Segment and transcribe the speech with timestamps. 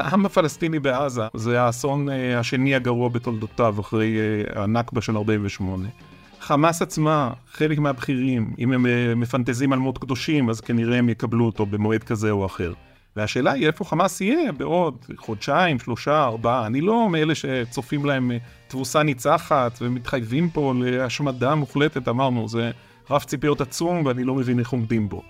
[0.00, 5.88] העם הפלסטיני בעזה זה האסון אה, השני הגרוע בתולדותיו אחרי אה, הנכבה של 48.
[6.40, 11.46] חמאס עצמה, חלק מהבכירים, אם הם אה, מפנטזים על מות קדושים, אז כנראה הם יקבלו
[11.46, 12.72] אותו במועד כזה או אחר.
[13.16, 16.66] והשאלה היא איפה חמאס יהיה בעוד חודשיים, שלושה, ארבעה.
[16.66, 18.32] אני לא מאלה שצופים להם
[18.68, 22.70] תבוסה ניצחת ומתחייבים פה להשמדה מוחלטת, אמרנו, זה
[23.10, 25.22] רף ציפיות עצום ואני לא מבין איך עומדים בו.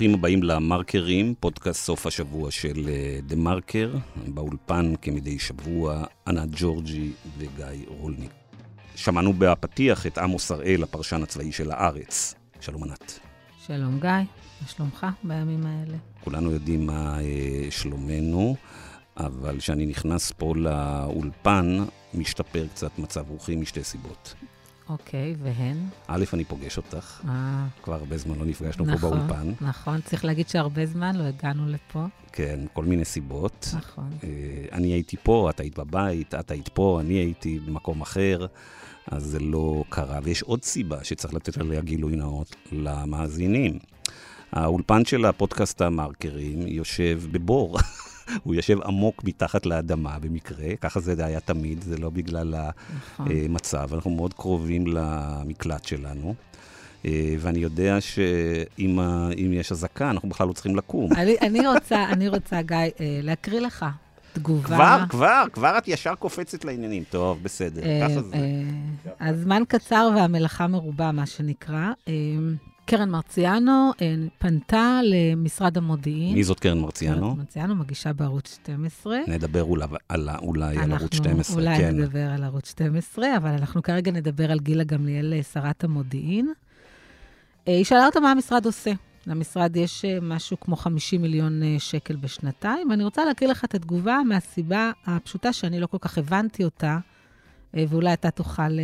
[0.00, 2.88] ברוכים הבאים למרקרים, פודקאסט סוף השבוע של
[3.26, 3.94] דה מרקר,
[4.26, 8.30] באולפן כמדי שבוע, ענת ג'ורג'י וגיא רולניק.
[8.96, 12.34] שמענו בפתיח את עמוס הראל, הפרשן הצבאי של הארץ.
[12.60, 13.20] שלום ענת.
[13.66, 14.10] שלום גיא,
[14.60, 15.96] מה שלומך בימים האלה?
[16.24, 18.56] כולנו יודעים מה אה, שלומנו,
[19.16, 24.34] אבל כשאני נכנס פה לאולפן, משתפר קצת מצב רוחי משתי סיבות.
[24.90, 25.76] אוקיי, והן?
[26.06, 27.20] א', אני פוגש אותך.
[27.28, 29.52] אה, כבר הרבה זמן לא נפגשנו פה נכון, באולפן.
[29.60, 32.04] נכון, צריך להגיד שהרבה זמן לא הגענו לפה.
[32.32, 33.68] כן, כל מיני סיבות.
[33.76, 34.10] נכון.
[34.24, 34.28] אה,
[34.72, 38.46] אני הייתי פה, את היית בבית, את היית פה, אני הייתי במקום אחר,
[39.06, 40.18] אז זה לא קרה.
[40.22, 43.78] ויש עוד סיבה שצריך לתת עליה גילוי נאות למאזינים.
[44.52, 47.78] האולפן של הפודקאסט המרקרים יושב בבור.
[48.42, 52.54] הוא יושב עמוק מתחת לאדמה במקרה, ככה זה היה תמיד, זה לא בגלל
[52.96, 53.28] נכון.
[53.44, 53.94] המצב.
[53.94, 56.34] אנחנו מאוד קרובים למקלט שלנו.
[57.04, 61.12] אה, ואני יודע שאם יש אזעקה, אנחנו בכלל לא צריכים לקום.
[61.42, 62.90] אני, רוצה, אני רוצה, גיא, אה,
[63.22, 63.86] להקריא לך
[64.32, 64.66] תגובה.
[64.66, 67.02] כבר, כבר, כבר את ישר קופצת לעניינים.
[67.10, 68.36] טוב, בסדר, אה, ככה זה.
[69.20, 71.92] הזמן קצר והמלאכה מרובה, מה שנקרא.
[72.90, 76.34] קרן מרציאנו אה, פנתה למשרד המודיעין.
[76.34, 77.28] מי זאת קרן מרציאנו?
[77.28, 79.18] קרן מרציאנו מגישה בערוץ 12.
[79.26, 81.96] נדבר אולי, על, אולי על ערוץ אנחנו 12, אולי כן.
[81.96, 86.52] נדבר על ערוץ 12, אבל אנחנו כרגע נדבר על גילה גמליאל, אה, שרת המודיעין.
[87.68, 88.92] אה, היא שאלה אותה מה המשרד עושה.
[89.26, 94.90] למשרד יש משהו כמו 50 מיליון שקל בשנתיים, ואני רוצה להקריא לך את התגובה מהסיבה
[95.06, 96.98] הפשוטה שאני לא כל כך הבנתי אותה,
[97.74, 98.78] ואולי אתה תוכל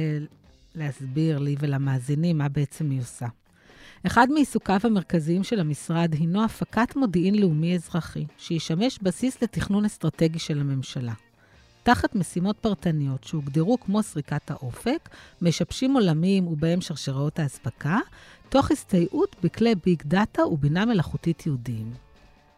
[0.75, 3.26] להסביר לי ולמאזינים מה בעצם היא עושה.
[4.06, 10.60] אחד מעיסוקיו המרכזיים של המשרד הינו הפקת מודיעין לאומי אזרחי, שישמש בסיס לתכנון אסטרטגי של
[10.60, 11.12] הממשלה.
[11.82, 15.08] תחת משימות פרטניות שהוגדרו כמו סריקת האופק,
[15.42, 17.98] משבשים עולמיים ובהם שרשראות האספקה,
[18.48, 21.92] תוך הסתייעות בכלי ביג דאטה ובינה מלאכותית יהודיים.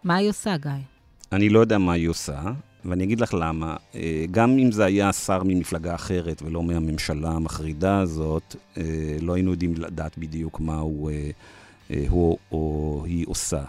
[0.05, 0.71] מה היא עושה, גיא?
[1.33, 2.43] אני לא יודע מה היא עושה,
[2.89, 3.77] ואני אגיד לך למה.
[3.95, 8.83] אה, גם אם זה היה שר ממפלגה אחרת ולא מהממשלה המחרידה הזאת, אה,
[9.21, 11.11] לא היינו יודעים לדעת בדיוק מה הוא,
[11.91, 13.65] אה, הוא או היא עושה.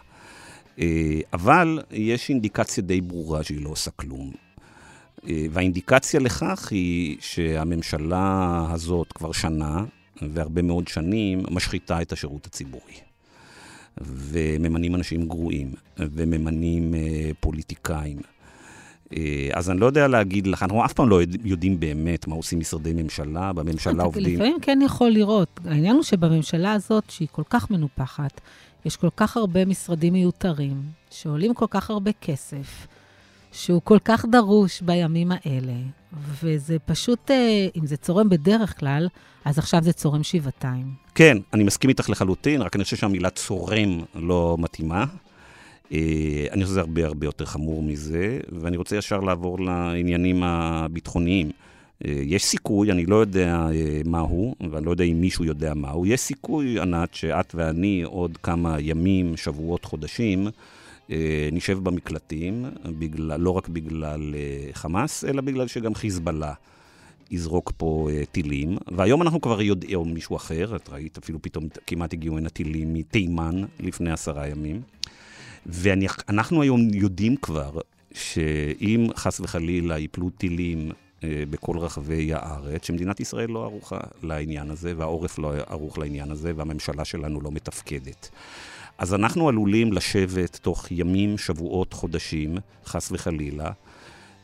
[1.33, 4.31] אבל יש אינדיקציה די ברורה שהיא לא עושה כלום.
[5.23, 9.83] והאינדיקציה לכך היא שהממשלה הזאת כבר שנה,
[10.21, 12.93] והרבה מאוד שנים, משחיתה את השירות הציבורי.
[13.97, 16.93] וממנים אנשים גרועים, וממנים
[17.39, 18.17] פוליטיקאים.
[19.17, 22.35] אה, אז אני לא יודע להגיד לך, אנחנו אף פעם לא יודע- יודעים באמת מה
[22.35, 24.35] עושים משרדי ממשלה, בממשלה עובדים...
[24.35, 25.59] לפעמים כן יכול לראות.
[25.65, 28.41] העניין הוא שבממשלה הזאת, שהיא כל כך מנופחת,
[28.85, 30.81] יש כל כך הרבה משרדים מיותרים,
[31.11, 32.87] שעולים כל כך הרבה כסף,
[33.51, 35.73] שהוא כל כך דרוש בימים האלה,
[36.43, 39.07] וזה פשוט, אה, אם זה צורם בדרך כלל,
[39.45, 40.93] אז עכשיו זה צורם שבעתיים.
[41.15, 45.05] כן, אני מסכים איתך לחלוטין, רק אני חושב שהמילה צורם לא מתאימה.
[45.93, 51.51] אה, אני חושב שזה הרבה הרבה יותר חמור מזה, ואני רוצה ישר לעבור לעניינים הביטחוניים.
[52.05, 56.05] אה, יש סיכוי, אני לא יודע אה, מהו, ואני לא יודע אם מישהו יודע מהו,
[56.05, 60.47] יש סיכוי, ענת, שאת ואני עוד כמה ימים, שבועות, חודשים,
[61.51, 62.65] נשב במקלטים,
[62.99, 64.35] בגלל, לא רק בגלל
[64.73, 66.53] חמאס, אלא בגלל שגם חיזבאללה
[67.31, 68.77] יזרוק פה טילים.
[68.87, 72.93] והיום אנחנו כבר יודעים, או מישהו אחר, את ראית, אפילו פתאום כמעט הגיעו הנה טילים
[72.93, 74.81] מתימן לפני עשרה ימים.
[75.65, 77.79] ואנחנו היום יודעים כבר
[78.13, 80.91] שאם חס וחלילה ייפלו טילים
[81.23, 86.51] אה, בכל רחבי הארץ, שמדינת ישראל לא ערוכה לעניין הזה, והעורף לא ערוך לעניין הזה,
[86.55, 88.29] והממשלה שלנו לא מתפקדת.
[88.97, 93.71] אז אנחנו עלולים לשבת תוך ימים, שבועות, חודשים, חס וחלילה,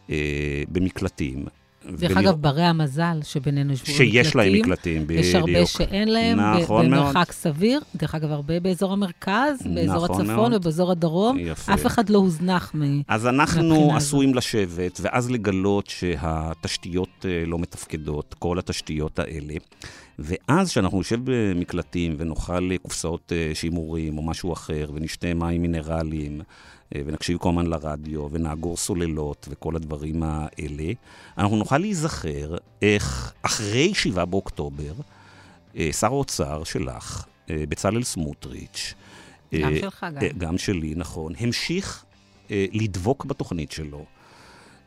[0.10, 1.46] אה, במקלטים.
[1.92, 5.26] דרך אגב, ברי המזל שבינינו ישבו שיש להם מקלטים, בדיוק.
[5.26, 7.04] יש הרבה שאין להם, נכון מאוד.
[7.04, 7.82] במרחק סביר.
[7.96, 10.54] דרך אגב, הרבה באזור המרכז, באזור נכון הצפון מאוד.
[10.54, 11.38] ובאזור הדרום.
[11.40, 11.74] יפה.
[11.74, 13.02] אף אחד לא הוזנח מ...
[13.08, 19.54] אז אנחנו עשויים לשבת, ואז לגלות שהתשתיות אה, לא מתפקדות, כל התשתיות האלה.
[20.20, 26.42] ואז כשאנחנו נשב במקלטים ונאכל קופסאות אה, שימורים או משהו אחר, ונשתה מים מינרליים,
[26.94, 30.94] ונקשיב כל הזמן לרדיו, ונאגור סוללות וכל הדברים האלה,
[31.38, 34.94] אנחנו נוכל להיזכר איך אחרי 7 באוקטובר,
[35.78, 38.94] אה, שר האוצר שלך בצלאל סמוטריץ',
[39.56, 40.28] גם שלך, גם.
[40.38, 42.06] גם שלי, נכון, המשיך
[42.50, 44.06] לדבוק בתוכנית שלו,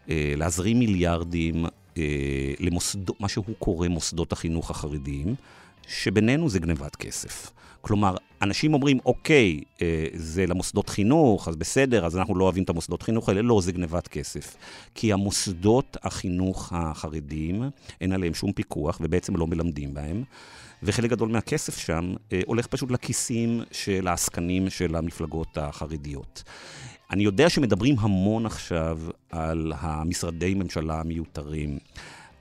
[0.09, 1.67] להזרים מיליארדים
[2.61, 5.35] למוסדות, מה שהוא קורא מוסדות החינוך החרדיים,
[5.89, 7.53] שבינינו זה גנבת כסף.
[7.81, 12.71] כלומר, אנשים אומרים, אוקיי, אה, זה למוסדות חינוך, אז בסדר, אז אנחנו לא אוהבים את
[12.71, 13.43] המוסדות חינוך האלה.
[13.43, 14.57] לא, זה גנבת כסף.
[14.95, 17.63] כי המוסדות החינוך החרדיים,
[18.01, 20.25] אין עליהם שום פיקוח, ובעצם לא מלמדים בהם.
[20.83, 26.43] וחלק גדול מהכסף שם אה, הולך פשוט לכיסים של העסקנים של המפלגות החרדיות.
[27.11, 28.99] אני יודע שמדברים המון עכשיו
[29.31, 31.79] על המשרדי ממשלה המיותרים,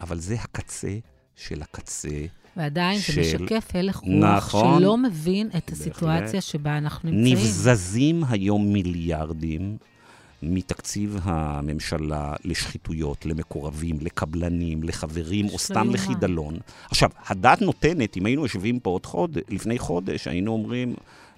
[0.02, 0.98] אבל זה הקצה
[1.36, 2.26] של הקצה
[2.58, 3.14] ועדיין של...
[3.14, 6.44] זה משקף הלך רוח נכון, שלא מבין את הסיטואציה בהחלט.
[6.44, 7.38] שבה אנחנו נמצאים.
[7.38, 9.78] נבזזים היום מיליארדים
[10.44, 15.90] מתקציב הממשלה לשחיתויות, למקורבים, לקבלנים, לחברים, או סתם.
[15.90, 16.58] לחידלון.
[16.90, 20.94] עכשיו, הדת נותנת, אם היינו יושבים פה עוד חודש, לפני חודש, היינו אומרים,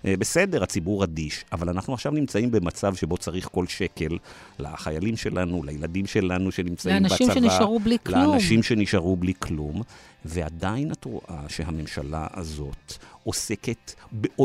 [0.06, 4.18] בסדר, הציבור אדיש, אבל אנחנו עכשיו נמצאים במצב שבו צריך כל שקל
[4.60, 7.40] לחיילים שלנו, לילדים שלנו שנמצאים לאנשים בצבא.
[7.42, 8.22] שנשארו בלי כלום.
[8.22, 9.82] לאנשים שנשארו בלי כלום,
[10.26, 12.94] ועדיין את רואה שהממשלה הזאת
[13.24, 13.94] עוסקת,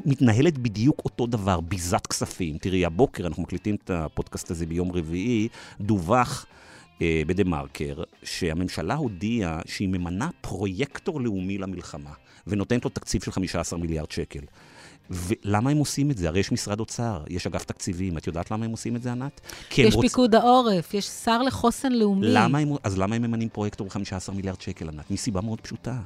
[0.06, 2.58] מתנהלת בדיוק אותו דבר, ביזת כספים.
[2.58, 5.48] תראי, הבוקר, אנחנו מקליטים את הפודקאסט הזה ביום רביעי,
[5.80, 6.46] דווח
[7.02, 12.12] אה, בדה-מרקר שהממשלה הודיעה שהיא ממנה פרויקטור לאומי למלחמה,
[12.46, 14.40] ונותנת לו תקציב של 15 מיליארד שקל.
[15.10, 16.28] ולמה הם עושים את זה?
[16.28, 18.18] הרי יש משרד אוצר, יש אגף תקציבים.
[18.18, 19.40] את יודעת למה הם עושים את זה, ענת?
[19.78, 22.26] יש רוצ- פיקוד העורף, יש שר לחוסן לאומי.
[22.30, 25.10] למה הם, אז למה הם ממנים פרויקטור ב-15 מיליארד שקל, ענת?
[25.10, 25.98] מסיבה מאוד פשוטה.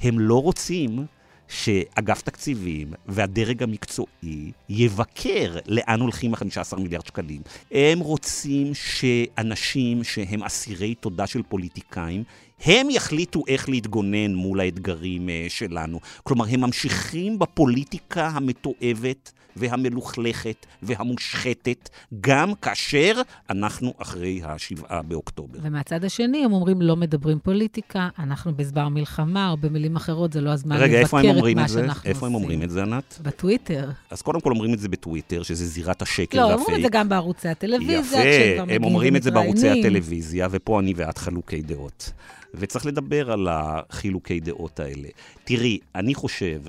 [0.00, 1.06] הם לא רוצים
[1.48, 7.42] שאגף תקציבים והדרג המקצועי יבקר לאן הולכים ה-15 מיליארד שקלים.
[7.72, 12.24] הם רוצים שאנשים שהם אסירי תודה של פוליטיקאים,
[12.64, 16.00] הם יחליטו איך להתגונן מול האתגרים אה, שלנו.
[16.22, 21.88] כלומר, הם ממשיכים בפוליטיקה המתועבת והמלוכלכת והמושחתת,
[22.20, 25.58] גם כאשר אנחנו אחרי השבעה באוקטובר.
[25.62, 30.50] ומהצד השני, הם אומרים, לא מדברים פוליטיקה, אנחנו בזמן מלחמה, או במילים אחרות, זה לא
[30.50, 31.18] הזמן רגע, לבקר
[31.50, 31.80] את מה את זה?
[31.80, 32.44] שאנחנו איפה הם עושים.
[32.44, 33.18] אומרים את זה, ענת?
[33.22, 33.90] בטוויטר.
[34.10, 36.60] אז קודם כל אומרים את זה בטוויטר, שזה זירת השקר לא, והפייק.
[36.60, 39.68] אומרים את זה גם בערוצי הטלוויזיה, יפה, הם אומרים את זה בערוצי.
[39.68, 42.12] הטלוויזיה, ופה אני ואת חלוקי דעות.
[42.54, 45.08] וצריך לדבר על החילוקי דעות האלה.
[45.44, 46.60] תראי, אני חושב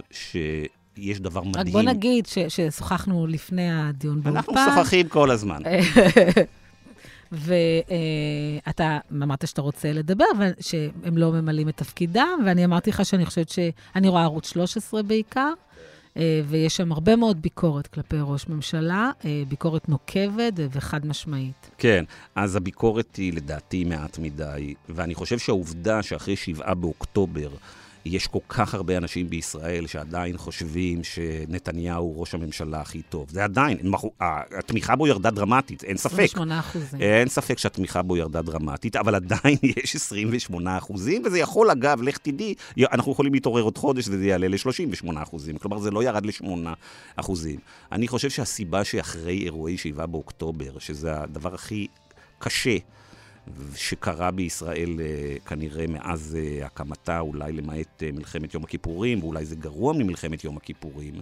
[0.97, 1.67] שיש דבר מדהים.
[1.67, 4.37] רק בוא נגיד ש- ששוחחנו לפני הדיון באולפן.
[4.37, 5.61] אנחנו משוחחים כל הזמן.
[7.31, 13.49] ואתה אמרת שאתה רוצה לדבר, ושהם לא ממלאים את תפקידם, ואני אמרתי לך שאני חושבת
[13.49, 15.53] שאני רואה ערוץ 13 בעיקר,
[16.17, 21.69] אה, ויש שם הרבה מאוד ביקורת כלפי ראש ממשלה, אה, ביקורת נוקבת וחד משמעית.
[21.77, 22.03] כן,
[22.35, 27.49] אז הביקורת היא לדעתי מעט מדי, ואני חושב שהעובדה שאחרי שבעה באוקטובר
[28.07, 33.29] יש כל כך הרבה אנשים בישראל שעדיין חושבים שנתניהו הוא ראש הממשלה הכי טוב.
[33.29, 33.77] זה עדיין,
[34.59, 36.13] התמיכה בו ירדה דרמטית, אין ספק.
[36.13, 37.01] 28 אחוזים.
[37.01, 42.17] אין ספק שהתמיכה בו ירדה דרמטית, אבל עדיין יש 28 אחוזים, וזה יכול, אגב, לך
[42.17, 42.53] תדעי,
[42.91, 45.57] אנחנו יכולים להתעורר עוד חודש וזה יעלה ל-38 אחוזים.
[45.57, 46.45] כלומר, זה לא ירד ל-8
[47.15, 47.59] אחוזים.
[47.91, 51.87] אני חושב שהסיבה שאחרי אירועי 7 באוקטובר, שזה הדבר הכי
[52.39, 52.77] קשה
[53.75, 59.55] שקרה בישראל אה, כנראה מאז אה, הקמתה, אולי למעט אה, מלחמת יום הכיפורים, ואולי זה
[59.55, 61.13] גרוע ממלחמת יום הכיפורים,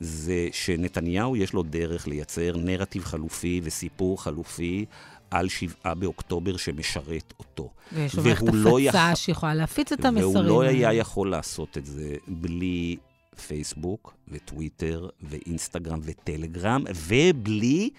[0.00, 4.84] זה שנתניהו יש לו דרך לייצר נרטיב חלופי וסיפור חלופי
[5.30, 7.70] על שבעה באוקטובר שמשרת אותו.
[7.92, 10.34] ויש לו מערכת לא הפצה יכול- שיכולה להפיץ את המסרים.
[10.34, 10.92] והוא לא היה.
[10.92, 12.96] יכול לעשות את זה בלי
[13.46, 17.90] פייסבוק וטוויטר ואינסטגרם וטלגרם, ובלי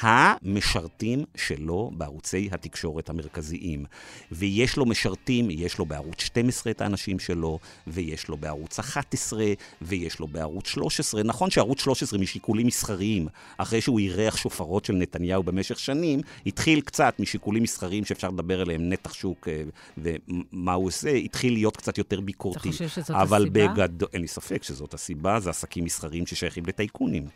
[0.00, 3.84] המשרתים שלו בערוצי התקשורת המרכזיים.
[4.32, 9.44] ויש לו משרתים, יש לו בערוץ 12 את האנשים שלו, ויש לו בערוץ 11,
[9.82, 11.22] ויש לו בערוץ 13.
[11.22, 17.14] נכון שערוץ 13 משיקולים מסחריים, אחרי שהוא אירח שופרות של נתניהו במשך שנים, התחיל קצת
[17.18, 19.62] משיקולים מסחריים שאפשר לדבר עליהם, נתח שוק אה,
[19.98, 22.58] ומה הוא עושה, התחיל להיות קצת יותר ביקורתי.
[22.58, 23.68] אתה חושב שזאת אבל הסיבה?
[23.68, 27.26] בגדול, אין לי ספק שזאת הסיבה, זה עסקים מסחריים ששייכים לטייקונים,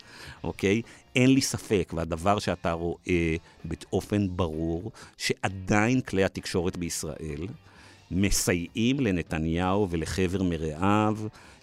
[0.44, 0.82] אוקיי?
[1.16, 7.46] אין לי ספק, והדבר שאתה רואה באופן ברור, שעדיין כלי התקשורת בישראל
[8.10, 11.16] מסייעים לנתניהו ולחבר מרעיו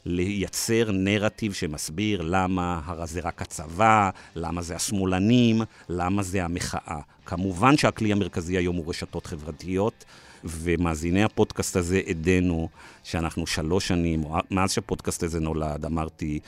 [0.06, 7.00] לייצר נרטיב שמסביר למה הר- זה רק הצבא, למה זה השמאלנים, למה זה המחאה.
[7.26, 10.06] כמובן שהכלי המרכזי היום הוא רשתות חברתיות,
[10.44, 12.70] ומאזיני הפודקאסט הזה עדנו
[13.04, 16.40] שאנחנו שלוש שנים, מאז שהפודקאסט הזה נולד, אמרתי,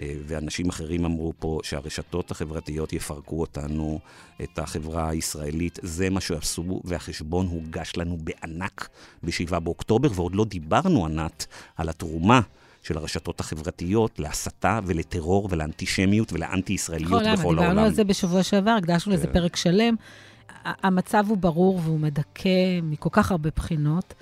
[0.00, 3.98] אה, ואנשים אחרים אמרו פה, שהרשתות החברתיות יפרקו אותנו,
[4.42, 5.78] את החברה הישראלית.
[5.82, 8.88] זה מה שעשו, והחשבון הוגש לנו בענק
[9.22, 12.40] ב-7 באוקטובר, ועוד לא דיברנו, ענת, על התרומה
[12.82, 17.60] של הרשתות החברתיות להסתה ולטרור ולאנטישמיות ולאנטי-ישראליות נכון, בכל העולם.
[17.60, 19.32] דיברנו על זה בשבוע שעבר, הקדשנו לזה כן.
[19.32, 19.94] פרק שלם.
[20.64, 24.14] המצב הוא ברור והוא מדכא מכל כך הרבה בחינות,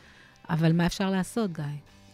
[0.51, 1.65] אבל מה אפשר לעשות, גיא?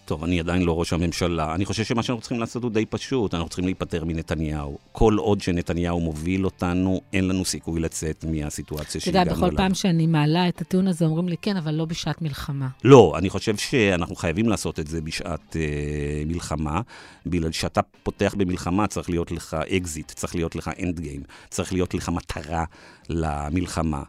[0.04, 1.54] טוב, אני עדיין לא ראש הממשלה.
[1.54, 3.34] אני חושב שמה שאנחנו צריכים לעשות הוא די פשוט.
[3.34, 4.78] אנחנו צריכים להיפטר מנתניהו.
[4.92, 9.48] כל עוד שנתניהו מוביל אותנו, אין לנו סיכוי לצאת מהסיטואציה אתה שהגענו יודע, אליה.
[9.48, 12.68] בכל פעם שאני מעלה את הטיעון הזה, אומרים לי, כן, אבל לא בשעת מלחמה.
[12.84, 16.80] לא, אני חושב שאנחנו חייבים לעשות את זה בשעת אה, מלחמה,
[17.26, 21.94] בגלל שאתה פותח במלחמה צריך להיות לך אקזיט, צריך להיות לך end game, צריך להיות
[21.94, 22.64] לך מטרה
[23.08, 24.02] למלחמה.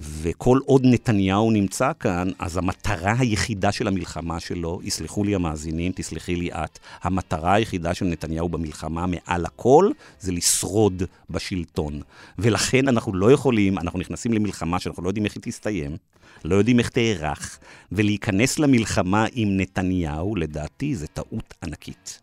[0.00, 6.36] וכל עוד נתניהו נמצא כאן, אז המטרה היחידה של המלחמה שלו, יסלחו לי המאזינים, תסלחי
[6.36, 9.90] לי את, המטרה היחידה של נתניהו במלחמה מעל הכל,
[10.20, 12.00] זה לשרוד בשלטון.
[12.38, 15.96] ולכן אנחנו לא יכולים, אנחנו נכנסים למלחמה שאנחנו לא יודעים איך היא תסתיים,
[16.44, 17.58] לא יודעים איך תארך,
[17.92, 22.20] ולהיכנס למלחמה עם נתניהו, לדעתי, זה טעות ענקית.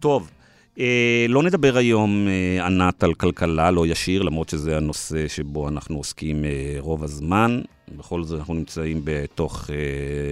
[0.00, 0.30] טוב,
[0.78, 5.96] אה, לא נדבר היום, אה, ענת, על כלכלה, לא ישיר, למרות שזה הנושא שבו אנחנו
[5.96, 7.60] עוסקים אה, רוב הזמן.
[7.96, 9.76] בכל זאת אנחנו נמצאים בתוך אה,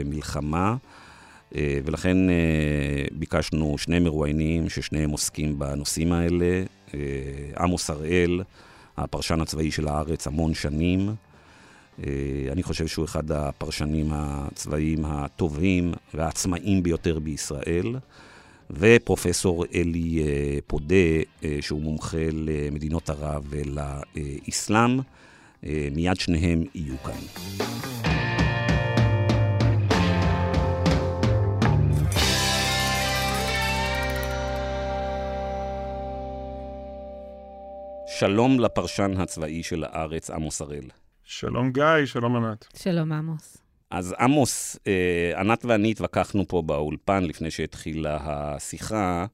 [0.04, 0.76] מלחמה,
[1.56, 2.34] אה, ולכן אה,
[3.12, 6.62] ביקשנו שני מרואיינים ששניהם עוסקים בנושאים האלה.
[6.94, 7.00] אה,
[7.58, 8.42] עמוס הראל,
[8.96, 11.14] הפרשן הצבאי של הארץ המון שנים.
[12.04, 12.12] אה,
[12.52, 17.96] אני חושב שהוא אחד הפרשנים הצבאיים הטובים והעצמאיים ביותר בישראל.
[18.72, 20.94] ופרופסור אלי אה, פודה,
[21.44, 25.00] אה, שהוא מומחה למדינות ערב ולאסלאם.
[25.64, 27.12] אה, מיד שניהם יהיו כאן.
[38.06, 40.84] שלום לפרשן הצבאי של הארץ, עמוס הראל.
[41.24, 42.66] שלום גיא, שלום ענת.
[42.76, 43.61] שלום, עמוס.
[43.92, 49.26] אז עמוס, אה, ענת ואני התווכחנו פה באולפן לפני שהתחילה השיחה,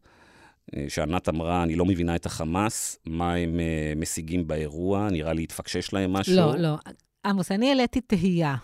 [0.76, 5.42] אה, שענת אמרה, אני לא מבינה את החמאס, מה הם אה, משיגים באירוע, נראה לי
[5.42, 6.36] התפקשש להם משהו.
[6.36, 6.78] לא, לא.
[7.26, 8.56] עמוס, אני העליתי תהייה.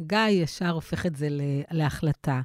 [0.00, 1.28] גיא ישר הופך את זה
[1.70, 2.40] להחלטה.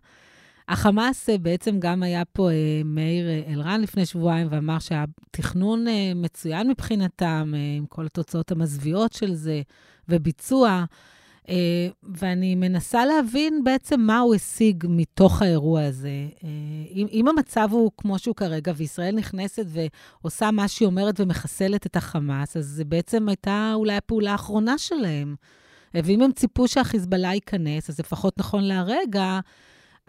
[0.67, 2.49] החמאס בעצם גם היה פה
[2.85, 9.61] מאיר אלרן לפני שבועיים ואמר שהתכנון מצוין מבחינתם, עם כל התוצאות המזוויעות של זה,
[10.09, 10.85] וביצוע.
[11.49, 16.27] אה, ואני מנסה להבין בעצם מה הוא השיג מתוך האירוע הזה.
[16.43, 16.49] אה,
[16.91, 21.95] אם, אם המצב הוא כמו שהוא כרגע, וישראל נכנסת ועושה מה שהיא אומרת ומחסלת את
[21.95, 25.35] החמאס, אז זה בעצם הייתה אולי הפעולה האחרונה שלהם.
[25.93, 29.39] ואם הם ציפו שהחיזבאללה ייכנס, אז לפחות נכון להרגע,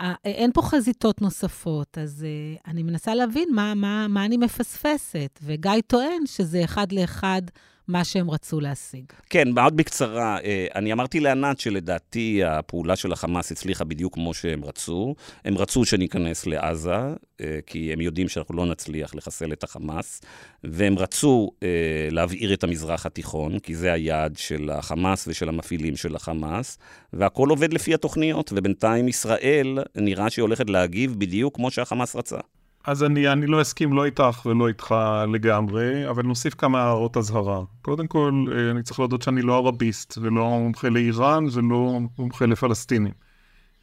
[0.01, 2.27] אה, אין פה חזיתות נוספות, אז
[2.67, 5.41] אני מנסה להבין מה, מה, מה אני מפספסת.
[5.43, 7.43] וגיא טוען שזה אחד לאחד
[7.89, 9.05] מה שהם רצו להשיג.
[9.31, 10.39] כן, מאוד בקצרה.
[10.45, 15.15] אה, אני אמרתי לענת שלדעתי הפעולה של החמאס הצליחה בדיוק כמו שהם רצו.
[15.45, 16.97] הם רצו שניכנס לעזה,
[17.41, 20.21] אה, כי הם יודעים שאנחנו לא נצליח לחסל את החמאס,
[20.65, 21.69] והם רצו אה,
[22.11, 26.79] להבעיר את המזרח התיכון, כי זה היעד של החמאס ושל המפעילים של החמאס,
[27.13, 32.39] והכל עובד לפי התוכניות, ובינתיים ישראל נראה שהיא הולכת להגיב בדיוק כמו שהחמאס רצה.
[32.87, 34.95] אז אני, אני לא אסכים לא איתך ולא איתך
[35.33, 37.63] לגמרי, אבל נוסיף כמה הערות אזהרה.
[37.83, 43.13] קודם כל, אה, אני צריך להודות שאני לא ערביסט, ולא מומחה לאיראן, ולא מומחה לפלסטינים.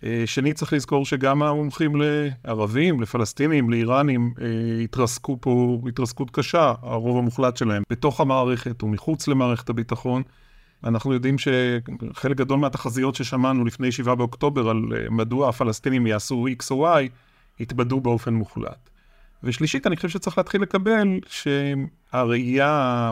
[0.03, 7.17] אה, שנית, צריך לזכור שגם המומחים לערבים, לפלסטינים, לאיראנים, אה, התרסקו פה התרסקות קשה, הרוב
[7.17, 10.23] המוחלט שלהם, בתוך המערכת ומחוץ למערכת הביטחון.
[10.83, 16.87] אנחנו יודעים שחלק גדול מהתחזיות ששמענו לפני 7 באוקטובר על מדוע הפלסטינים יעשו X או
[16.87, 17.09] Y,
[17.59, 18.92] התבדו באופן מוחלט.
[19.43, 23.11] ושלישית, אני חושב שצריך להתחיל לקבל שהראייה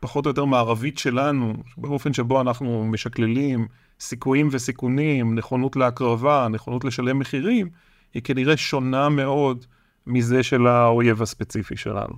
[0.00, 3.66] פחות או יותר מערבית שלנו, באופן שבו אנחנו משקללים
[4.00, 7.68] סיכויים וסיכונים, נכונות להקרבה, נכונות לשלם מחירים,
[8.14, 9.64] היא כנראה שונה מאוד
[10.06, 12.14] מזה של האויב הספציפי שלנו.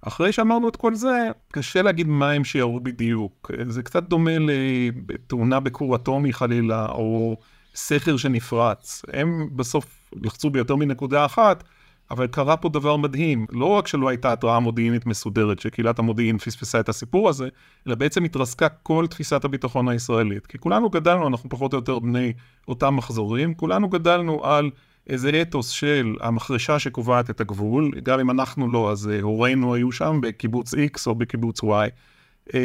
[0.00, 3.50] אחרי שאמרנו את כל זה, קשה להגיד מה הם שיערו בדיוק.
[3.68, 7.36] זה קצת דומה לתאונה בכור אטומי חלילה, או
[7.74, 9.02] סכר שנפרץ.
[9.12, 11.64] הם בסוף לחצו ביותר מנקודה אחת,
[12.10, 13.46] אבל קרה פה דבר מדהים.
[13.50, 17.48] לא רק שלא הייתה התראה מודיעינית מסודרת, שקהילת המודיעין פספסה את הסיפור הזה,
[17.86, 20.46] אלא בעצם התרסקה כל תפיסת הביטחון הישראלית.
[20.46, 22.32] כי כולנו גדלנו, אנחנו פחות או יותר בני
[22.68, 24.70] אותם מחזורים, כולנו גדלנו על
[25.06, 30.20] איזה אתוס של המחרשה שקובעת את הגבול, גם אם אנחנו לא, אז הורינו היו שם
[30.22, 32.56] בקיבוץ X או בקיבוץ Y,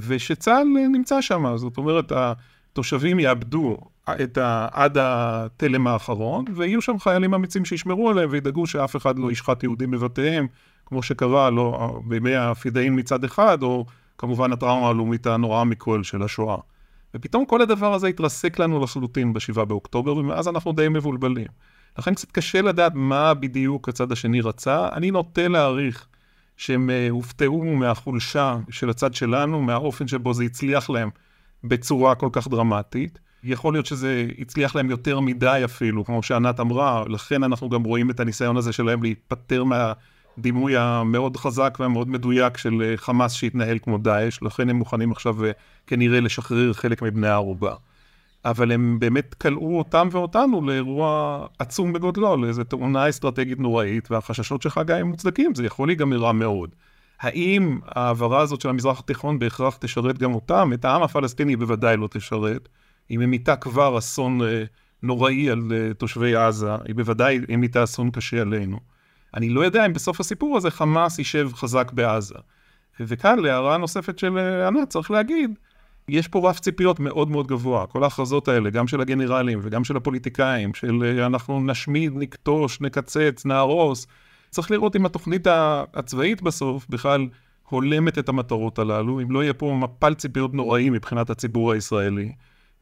[0.00, 2.12] ושצה"ל נמצא שם, זאת אומרת,
[2.74, 3.76] התושבים יאבדו
[4.10, 4.68] את ה...
[4.72, 9.90] עד התלם האחרון, ויהיו שם חיילים אמיצים שישמרו עליהם וידאגו שאף אחד לא ישחט יהודים
[9.90, 10.46] בבתיהם,
[10.86, 13.84] כמו שקרה לא, בימי הפידאים מצד אחד, או
[14.18, 16.56] כמובן הטראומה הלאומית הנוראה מכל של השואה.
[17.14, 21.48] ופתאום כל הדבר הזה התרסק לנו לחלוטין ב-7 באוקטובר, ומאז אנחנו די מבולבלים.
[21.98, 24.88] לכן קצת קשה לדעת מה בדיוק הצד השני רצה.
[24.92, 26.06] אני נוטה להעריך
[26.56, 31.10] שהם uh, הופתעו מהחולשה של הצד שלנו, מהאופן שבו זה הצליח להם
[31.64, 33.18] בצורה כל כך דרמטית.
[33.44, 38.10] יכול להיות שזה הצליח להם יותר מדי אפילו, כמו שענת אמרה, לכן אנחנו גם רואים
[38.10, 43.98] את הניסיון הזה שלהם להיפטר מהדימוי המאוד חזק והמאוד מדויק של אה, חמאס שהתנהל כמו
[43.98, 45.50] דאעש, לכן הם מוכנים עכשיו אה,
[45.86, 47.74] כנראה לשחרר חלק מבני הערובה.
[48.44, 54.80] אבל הם באמת כלאו אותם ואותנו לאירוע עצום בגודלו, לאיזו תאונה אסטרטגית נוראית, והחששות שלך
[54.86, 56.70] גם הם מוצדקים, זה יכול להיגמר רע מאוד.
[57.20, 60.70] האם ההעברה הזאת של המזרח התיכון בהכרח תשרת גם אותם?
[60.74, 62.68] את העם הפלסטיני בוודאי לא תשרת.
[63.08, 64.64] היא ממיתה כבר אסון אה,
[65.02, 68.80] נוראי על אה, תושבי עזה, היא בוודאי ממיתה אסון קשה עלינו.
[69.34, 72.34] אני לא יודע אם בסוף הסיפור הזה חמאס יישב חזק בעזה.
[73.00, 75.50] וכאן, להערה נוספת של אה, ענת, צריך להגיד,
[76.08, 77.86] יש פה רף ציפיות מאוד מאוד גבוה.
[77.86, 84.06] כל ההכרזות האלה, גם של הגנרלים וגם של הפוליטיקאים, של אנחנו נשמיד, נכתוש, נקצץ, נהרוס.
[84.54, 85.46] צריך לראות אם התוכנית
[85.94, 87.28] הצבאית בסוף בכלל
[87.68, 92.32] הולמת את המטרות הללו, אם לא יהיה פה מפל ציפיות נוראי מבחינת הציבור הישראלי.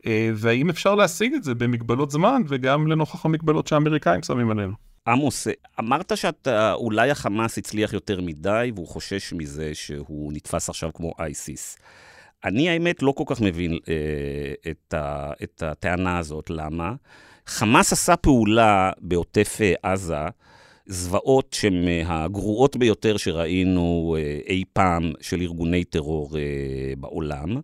[0.07, 4.73] אה, והאם אפשר להשיג את זה במגבלות זמן וגם לנוכח המגבלות שהאמריקאים שמים עלינו.
[5.07, 5.47] עמוס,
[5.81, 11.79] אמרת שאתה, אולי החמאס הצליח יותר מדי והוא חושש מזה שהוא נתפס עכשיו כמו אייסיס.
[12.45, 16.95] אני האמת לא כל כך מבין אה, את, ה, את הטענה הזאת, למה?
[17.47, 20.27] חמאס עשה פעולה בעוטף אה, עזה,
[20.87, 26.43] זוועות שהן אה, הגרועות ביותר שראינו אה, אי פעם של ארגוני טרור אה,
[26.97, 27.61] בעולם.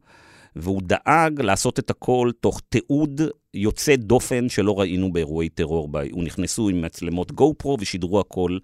[0.56, 3.20] והוא דאג לעשות את הכל תוך תיעוד
[3.54, 5.88] יוצא דופן שלא ראינו באירועי טרור.
[6.12, 8.58] הוא נכנסו עם מצלמות GoPro ושידרו הכל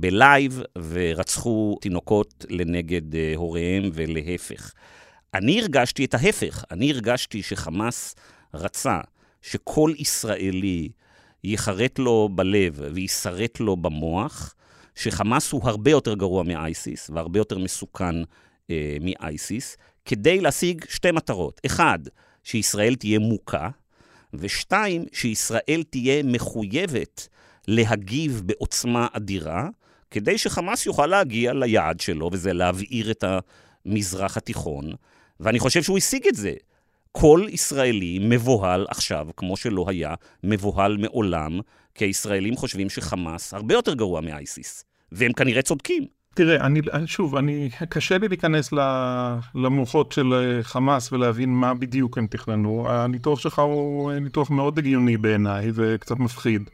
[0.00, 3.02] בלייב, ורצחו תינוקות לנגד
[3.36, 4.72] הוריהם ולהפך.
[5.34, 8.14] אני הרגשתי את ההפך, אני הרגשתי שחמאס
[8.54, 9.00] רצה
[9.42, 10.88] שכל ישראלי
[11.44, 14.54] ייחרט לו בלב ויישרט לו במוח,
[14.94, 18.14] שחמאס הוא הרבה יותר גרוע מ ISIS והרבה יותר מסוכן
[18.70, 21.60] אה, מ ISIS, כדי להשיג שתי מטרות.
[21.66, 21.98] אחד,
[22.44, 23.68] שישראל תהיה מוכה,
[24.34, 27.28] ושתיים, שישראל תהיה מחויבת
[27.68, 29.68] להגיב בעוצמה אדירה,
[30.10, 33.24] כדי שחמאס יוכל להגיע ליעד שלו, וזה להבעיר את
[33.86, 34.92] המזרח התיכון.
[35.40, 36.52] ואני חושב שהוא השיג את זה.
[37.18, 41.60] כל ישראלי מבוהל עכשיו, כמו שלא היה מבוהל מעולם,
[41.94, 46.06] כי הישראלים חושבים שחמאס הרבה יותר גרוע מאייסיס, והם כנראה צודקים.
[46.34, 48.70] תראה, אני, שוב, אני, קשה לי להיכנס
[49.54, 52.86] למוחות של אה, חמאס ולהבין מה בדיוק הם תכננו.
[52.88, 56.70] הניתוח שלך הוא ניתוח מאוד הגיוני בעיניי וקצת מפחיד.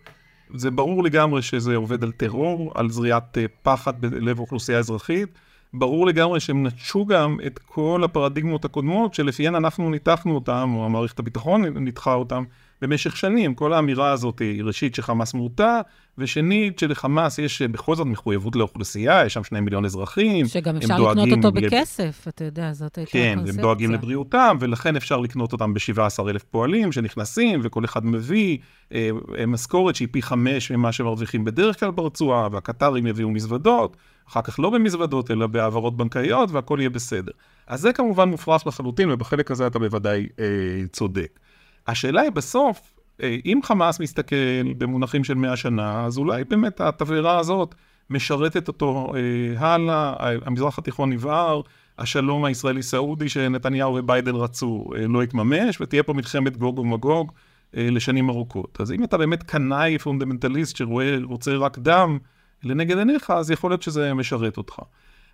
[0.55, 5.29] זה ברור לגמרי שזה עובד על טרור, על זריעת אה, פחד בלב אוכלוסייה אזרחית.
[5.75, 11.19] ברור לגמרי שהם נטשו גם את כל הפרדיגמות הקודמות שלפיהן אנחנו ניתחנו אותם, או המערכת
[11.19, 12.45] הביטחון ניתחה אותם,
[12.83, 13.55] במשך שנים.
[13.55, 15.81] כל האמירה הזאת היא ראשית שחמאס מורתע,
[16.19, 20.47] ושנית שלחמאס יש בכל זאת מחויבות לאוכלוסייה, יש שם שני מיליון אזרחים.
[20.47, 21.53] שגם אפשר לקנות אותו.
[21.53, 23.53] בכסף, אתה יודע, זאת הייתה כן, הקונספציה.
[23.53, 28.59] כן, הם דואגים לבריאותם, ולכן אפשר לקנות אותם ב-17 אלף פועלים שנכנסים, וכל אחד מביא
[28.93, 33.97] אה, אה, משכורת שהיא פי חמש ממה שמרוויחים בדרך כלל ברצועה, והקטרים יביאו מזוודות,
[34.31, 37.33] אחר כך לא במזוודות, אלא בהעברות בנקאיות, והכל יהיה בסדר.
[37.67, 40.45] אז זה כמובן מופרך לחלוטין, ובחלק הזה אתה בוודאי אה,
[40.93, 41.39] צודק.
[41.87, 44.37] השאלה היא בסוף, אה, אם חמאס מסתכל
[44.79, 47.75] במונחים של 100 שנה, אז אולי באמת התבערה הזאת
[48.11, 50.15] משרתת אותו אה, הלאה,
[50.47, 51.61] המזרח התיכון נבער,
[51.99, 57.33] השלום הישראלי-סעודי שנתניהו וביידן רצו אה, לא יתממש, ותהיה פה מלחמת גוג ומגוג
[57.77, 58.81] אה, לשנים ארוכות.
[58.81, 62.19] אז אם אתה באמת קנאי פונדמנטליסט שרוצה רק דם
[62.65, 64.79] לנגד עיניך, אז יכול להיות שזה משרת אותך.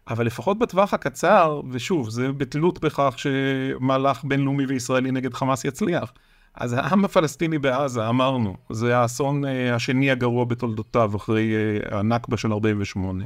[0.09, 6.13] אבל לפחות בטווח הקצר, ושוב, זה בתלות בכך שמהלך בינלאומי וישראלי נגד חמאס יצליח.
[6.55, 12.53] אז העם הפלסטיני בעזה, אמרנו, זה האסון אה, השני הגרוע בתולדותיו אחרי אה, הנכבה של
[12.53, 13.25] 48.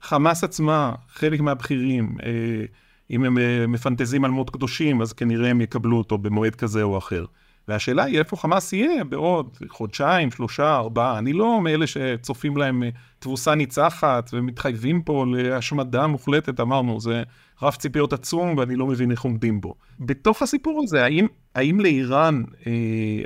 [0.00, 2.64] חמאס עצמה, חלק מהבכירים, אה,
[3.10, 3.36] אם הם
[3.72, 7.24] מפנטזים על מות קדושים, אז כנראה הם יקבלו אותו במועד כזה או אחר.
[7.68, 11.18] והשאלה היא איפה חמאס יהיה בעוד חודשיים, שלושה, ארבעה.
[11.18, 12.82] אני לא מאלה שצופים להם
[13.18, 17.22] תבוסה ניצחת ומתחייבים פה להשמדה מוחלטת, אמרנו, זה
[17.62, 19.74] רף ציפיות עצום ואני לא מבין איך עומדים בו.
[20.00, 22.72] בתוך הסיפור הזה, האם, האם לאיראן אה,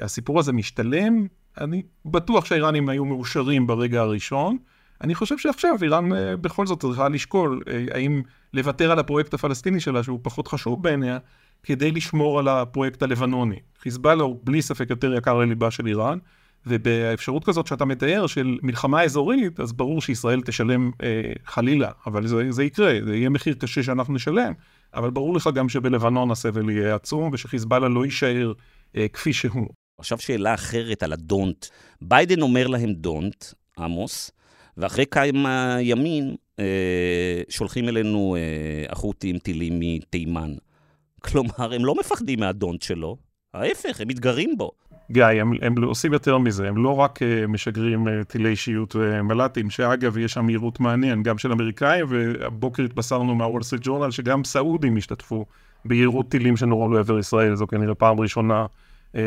[0.03, 1.27] הסיפור הזה משתלם?
[1.61, 4.57] אני בטוח שהאיראנים היו מאושרים ברגע הראשון.
[5.01, 8.23] אני חושב שעכשיו איראן אה, בכל זאת צריכה לשקול אה, האם
[8.55, 11.19] לוותר על הפרויקט הפלסטיני שלה, שהוא פחות חשוב בעיניה,
[11.63, 13.59] כדי לשמור על הפרויקט הלבנוני.
[13.81, 16.19] חיזבאללה הוא בלי ספק יותר יקר לליבה של איראן,
[16.67, 22.53] ובאפשרות כזאת שאתה מתאר של מלחמה אזורית, אז ברור שישראל תשלם אה, חלילה, אבל זה,
[22.53, 24.53] זה יקרה, זה יהיה מחיר קשה שאנחנו נשלם,
[24.95, 28.53] אבל ברור לך גם שבלבנון הסבל יהיה עצום, ושחיזבאללה לא יישאר
[28.97, 29.69] אה, כפי שהוא.
[29.99, 31.67] עכשיו שאלה אחרת על ה don't.
[32.03, 33.45] ביידן אומר להם don't,
[33.79, 34.31] עמוס,
[34.77, 40.55] ואחרי כמה ימים אה, שולחים אלינו אה, החות'ים טילים מתימן.
[41.27, 43.17] כלומר, הם לא מפחדים מה don't שלו,
[43.55, 44.71] ההפך, הם מתגרים בו.
[45.11, 49.71] גיא, הם, הם עושים יותר מזה, הם לא רק אה, משגרים אה, טילי שיוט ומל"טים,
[49.71, 54.97] שאגב, יש שם יירוט מעניין, גם של אמריקאים, והבוקר התבשרנו מהוול סטריט ג'ורנל שגם סעודים
[54.97, 55.47] השתתפו
[55.85, 58.67] ביירוט טילים שנורו לעבר ישראל, זו כנראה פעם ראשונה אה,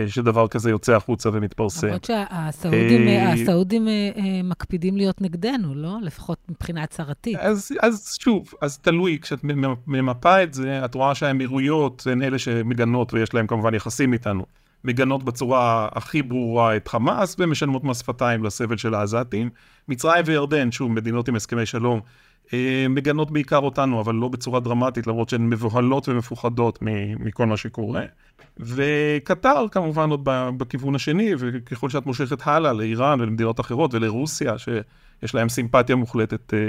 [0.07, 1.87] שדבר כזה יוצא החוצה ומתפרסם.
[1.87, 5.97] למרות שהסעודים אה, אה, מקפידים להיות נגדנו, לא?
[6.01, 7.37] לפחות מבחינה הצהרתית.
[7.39, 9.39] אז, אז שוב, אז תלוי, כשאת
[9.87, 14.45] ממפה את זה, את רואה שהאמירויות הן אלה שמגנות, ויש להן כמובן יחסים איתנו,
[14.83, 19.49] מגנות בצורה הכי ברורה את חמאס, ומשלמות מס שפתיים לסבל של העזתים.
[19.87, 22.01] מצרים וירדן, שוב, מדינות עם הסכמי שלום,
[22.89, 26.79] מגנות בעיקר אותנו, אבל לא בצורה דרמטית, למרות שהן מבוהלות ומפוחדות
[27.19, 28.01] מכל מה שקורה.
[28.59, 30.21] וקטר כמובן עוד
[30.57, 36.59] בכיוון השני, וככל שאת מושכת הלאה לאיראן ולמדינות אחרות ולרוסיה, שיש להם סימפתיה מוחלטת אה,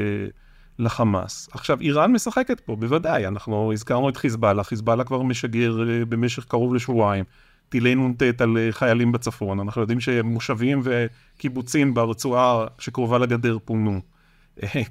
[0.79, 1.49] לחמאס.
[1.53, 6.75] עכשיו, איראן משחקת פה, בוודאי, אנחנו הזכרנו את חיזבאללה, חיזבאללה כבר משגר אה, במשך קרוב
[6.75, 7.25] לשבועיים
[7.69, 14.01] טילי נ"ט על אה, חיילים בצפון, אנחנו יודעים שמושבים וקיבוצים ברצועה שקרובה לגדר פונו.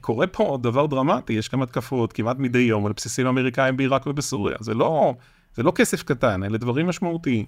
[0.02, 4.56] קורה פה דבר דרמטי, יש כאן התקפות כמעט מדי יום על בסיסים אמריקאים בעיראק ובסוריה,
[4.60, 5.14] זה לא...
[5.56, 7.46] זה לא כסף קטן, אלה דברים משמעותיים.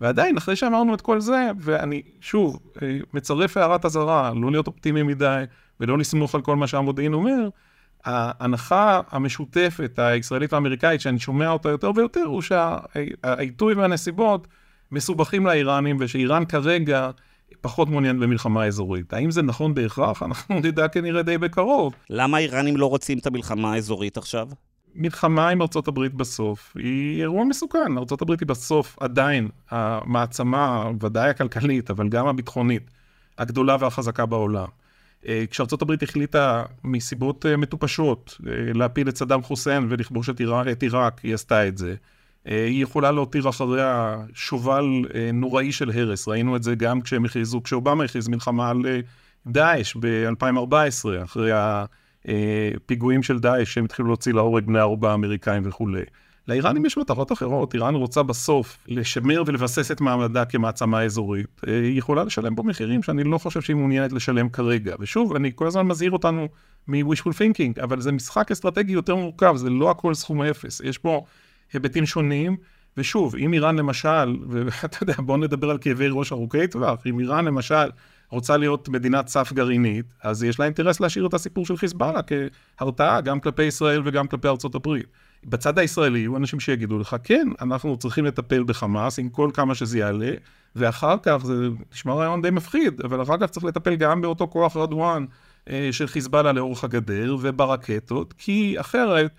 [0.00, 5.02] ועדיין, אחרי שאמרנו את כל זה, ואני שוב אה, מצרף הערת אזהרה, לא להיות אופטימי
[5.02, 5.44] מדי
[5.80, 7.48] ולא לסמוך על כל מה שהמודיעין אומר,
[8.04, 14.48] ההנחה המשותפת הישראלית והאמריקאית, שאני שומע אותה יותר ויותר, הוא שהעיתוי והנסיבות
[14.92, 17.10] מסובכים לאיראנים, ושאיראן כרגע
[17.60, 19.12] פחות מעוניינת במלחמה אזורית.
[19.12, 20.22] האם זה נכון בהכרח?
[20.22, 21.94] אנחנו נדע כנראה די בקרוב.
[22.10, 24.48] למה האיראנים לא רוצים את המלחמה האזורית עכשיו?
[24.94, 27.98] מלחמה עם ארצות הברית בסוף היא אירוע מסוכן.
[27.98, 32.90] ארצות הברית היא בסוף עדיין המעצמה, ודאי הכלכלית, אבל גם הביטחונית,
[33.38, 34.66] הגדולה והחזקה בעולם.
[35.28, 41.20] אה, כשארצות הברית החליטה מסיבות אה, מטופשות אה, להפיל את סדאם חוסיין ולכבוש את עיראק,
[41.22, 41.94] היא עשתה את זה.
[42.44, 44.84] היא יכולה להותיר אחריה שובל
[45.32, 46.28] נוראי של הרס.
[46.28, 48.82] ראינו את זה גם כשהם הכריזו, כשאובמה הכריז מלחמה על
[49.46, 51.84] דאעש ב-2014, אחרי ה...
[52.28, 56.02] אה, פיגועים של דאעש שהם התחילו להוציא להורג בני ערובה אמריקאים וכולי.
[56.48, 61.60] לאיראנים יש מטרות אחרות, איראן רוצה בסוף לשמר ולבסס את מעמדה כמעצמה אזורית.
[61.68, 64.94] אה, היא יכולה לשלם פה מחירים שאני לא חושב שהיא מעוניינת לשלם כרגע.
[65.00, 66.48] ושוב, אני כל הזמן מזהיר אותנו
[66.88, 70.80] מ-wishful thinking, אבל זה משחק אסטרטגי יותר מורכב, זה לא הכל סכום אפס.
[70.84, 71.24] יש פה
[71.72, 72.56] היבטים שונים,
[72.96, 77.44] ושוב, אם איראן למשל, ואתה יודע, בואו נדבר על כאבי ראש ארוכי טווח, אם איראן
[77.44, 77.90] למשל
[78.30, 82.20] רוצה להיות מדינת סף גרעינית, אז יש לה אינטרס להשאיר את הסיפור של חיזבאללה
[82.78, 85.06] כהרתעה גם כלפי ישראל וגם כלפי ארצות הברית.
[85.44, 89.98] בצד הישראלי יהיו אנשים שיגידו לך, כן, אנחנו צריכים לטפל בחמאס עם כל כמה שזה
[89.98, 90.30] יעלה,
[90.76, 94.76] ואחר כך, זה נשמע רעיון די מפחיד, אבל אחר כך צריך לטפל גם באותו כוח
[94.76, 95.24] רדואן
[95.70, 99.30] אה, של חיזבאללה לאורך הגדר וברקטות, כי אחרת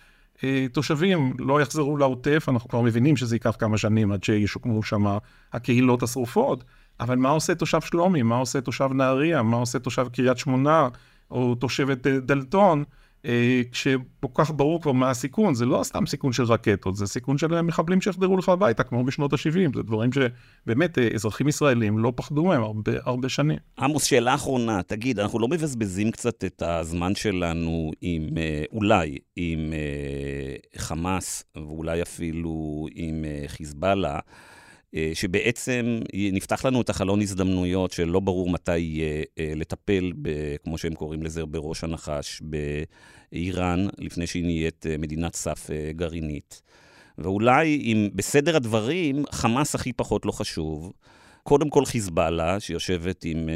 [0.72, 5.06] תושבים לא יחזרו לעוטף, אנחנו כבר מבינים שזה ייקח כמה שנים עד שישוקמו שם
[5.54, 6.64] הקהילות השרופות.
[7.00, 8.22] אבל מה עושה תושב שלומי?
[8.22, 9.42] מה עושה תושב נהריה?
[9.42, 10.88] מה עושה תושב קריית שמונה?
[11.32, 12.84] או תושבת אה, דלתון?
[13.26, 17.38] אה, כשכל כך ברור כבר מה הסיכון, זה לא סתם סיכון של רקטות, זה סיכון
[17.38, 22.14] של מחבלים שיחדרו לך הביתה, כמו בשנות ה-70, זה דברים שבאמת אה, אזרחים ישראלים לא
[22.16, 23.58] פחדו מהם הרבה, הרבה שנים.
[23.80, 28.28] עמוס, שאלה אחרונה, תגיד, אנחנו לא מבזבזים קצת את הזמן שלנו עם,
[28.72, 29.74] אולי, עם
[30.78, 34.20] חמאס, ואולי אפילו עם חיזבאללה, אה,
[35.14, 40.94] שבעצם נפתח לנו את החלון הזדמנויות שלא ברור מתי יהיה אה, לטפל, ב, כמו שהם
[40.94, 46.62] קוראים לזה, בראש הנחש באיראן, לפני שהיא נהיית אה, מדינת סף גרעינית.
[47.18, 50.94] ואולי אם בסדר הדברים, חמאס הכי פחות לא חשוב.
[51.44, 53.50] קודם כל חיזבאללה, שיושבת עם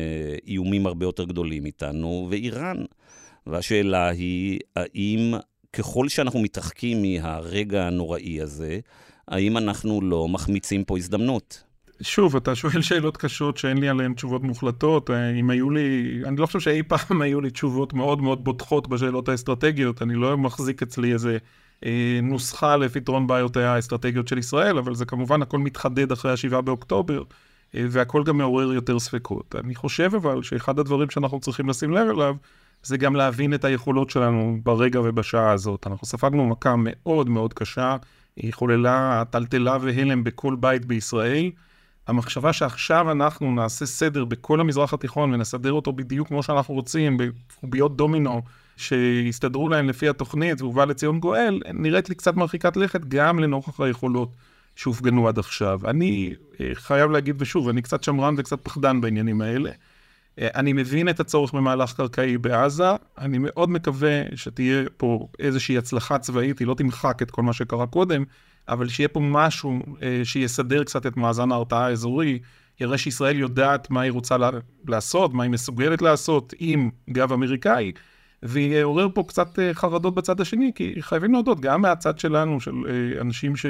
[0.48, 2.78] איומים הרבה יותר גדולים איתנו, ואיראן.
[3.48, 5.34] והשאלה היא, האם
[5.74, 8.80] ככל שאנחנו מתרחקים מהרגע הנוראי הזה,
[9.28, 11.64] האם אנחנו לא מחמיצים פה הזדמנות?
[12.02, 15.10] שוב, אתה שואל שאלות קשות שאין לי עליהן תשובות מוחלטות.
[15.10, 18.88] אה, אם היו לי, אני לא חושב שאי פעם היו לי תשובות מאוד מאוד בוטחות
[18.88, 20.02] בשאלות האסטרטגיות.
[20.02, 21.38] אני לא מחזיק אצלי איזה
[21.86, 27.24] אה, נוסחה לפתרון בעיותיה האסטרטגיות של ישראל, אבל זה כמובן הכל מתחדד אחרי ה-7 באוקטובר,
[27.76, 29.56] אה, והכל גם מעורר יותר ספקות.
[29.60, 32.36] אני חושב אבל שאחד הדברים שאנחנו צריכים לשים לב אליו,
[32.84, 35.88] זה גם להבין את היכולות שלנו ברגע ובשעה הזאת.
[35.88, 37.98] אנחנו ספגנו מכה מאוד מאוד קשה.
[38.38, 41.52] היא חוללה טלטלה והלם בכל בית בישראל.
[42.08, 47.98] המחשבה שעכשיו אנחנו נעשה סדר בכל המזרח התיכון ונסדר אותו בדיוק כמו שאנחנו רוצים, בקוביות
[47.98, 48.42] דומינו
[48.78, 54.36] שיסתדרו להם לפי התוכנית ובא לציון גואל, נראית לי קצת מרחיקת לכת גם לנוכח היכולות
[54.76, 55.80] שהופגנו עד עכשיו.
[55.86, 59.72] אני אה, חייב להגיד, ושוב, אני קצת שמרן וקצת פחדן בעניינים האלה.
[60.42, 66.20] אה, אני מבין את הצורך במהלך קרקעי בעזה, אני מאוד מקווה שתהיה פה איזושהי הצלחה
[66.20, 68.24] צבאית, היא לא תמחק את כל מה שקרה קודם,
[68.68, 72.40] אבל שיהיה פה משהו אה, שיסדר קצת את מאזן ההרתעה האזורי,
[72.80, 74.36] יראה שישראל יודעת מה היא רוצה
[74.88, 77.92] לעשות, מה היא מסוגלת לעשות עם גב אמריקאי,
[78.44, 82.72] ויעורר פה קצת חרדות בצד השני, כי חייבים להודות, גם מהצד שלנו, של
[83.22, 83.66] אנשים ש...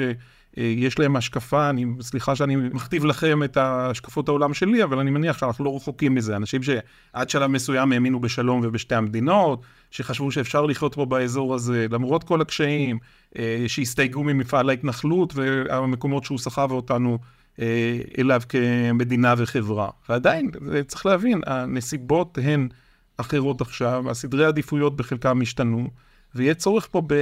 [0.58, 5.10] אה, יש להם השקפה, אני, סליחה שאני מכתיב לכם את השקפות העולם שלי, אבל אני
[5.10, 6.36] מניח שאנחנו לא רחוקים מזה.
[6.36, 12.24] אנשים שעד שלב מסוים האמינו בשלום ובשתי המדינות, שחשבו שאפשר לחיות פה באזור הזה, למרות
[12.24, 12.98] כל הקשיים,
[13.38, 17.18] אה, שהסתייגו ממפעל ההתנחלות והמקומות שהוא סחב אותנו
[17.60, 19.90] אה, אליו כמדינה וחברה.
[20.08, 20.50] ועדיין,
[20.86, 22.68] צריך להבין, הנסיבות הן
[23.16, 25.88] אחרות עכשיו, הסדרי העדיפויות בחלקם השתנו,
[26.34, 27.14] ויהיה צורך פה ב...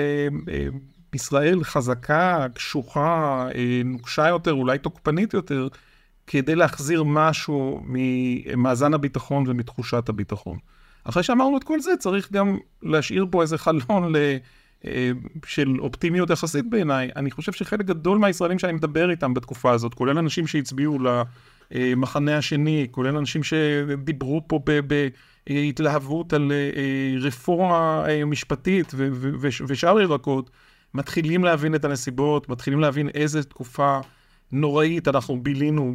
[1.16, 5.68] ישראל חזקה, קשוחה, אה, נוקשה יותר, אולי תוקפנית יותר,
[6.26, 10.58] כדי להחזיר משהו ממאזן הביטחון ומתחושת הביטחון.
[11.04, 14.36] אחרי שאמרנו את כל זה, צריך גם להשאיר פה איזה חלון ל...
[14.86, 15.10] אה,
[15.46, 17.10] של אופטימיות יחסית בעיניי.
[17.16, 20.98] אני חושב שחלק גדול מהישראלים שאני מדבר איתם בתקופה הזאת, כולל אנשים שהצביעו
[21.70, 24.60] למחנה השני, כולל אנשים שדיברו פה
[25.46, 28.94] בהתלהבות על אה, רפורמה משפטית
[29.40, 30.50] ושאר ירקות,
[30.96, 34.00] מתחילים להבין את הנסיבות, מתחילים להבין איזה תקופה
[34.52, 35.94] נוראית אנחנו בילינו,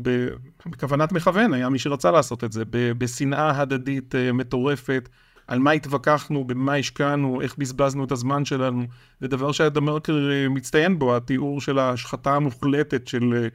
[0.65, 2.63] בכוונת מכוון, היה מי שרצה לעשות את זה,
[2.97, 5.09] בשנאה הדדית אה, מטורפת,
[5.47, 8.85] על מה התווכחנו, במה השקענו, איך בזבזנו את הזמן שלנו.
[9.21, 13.47] זה דבר שהדמרקר אה, מצטיין בו, התיאור של ההשחתה המוחלטת של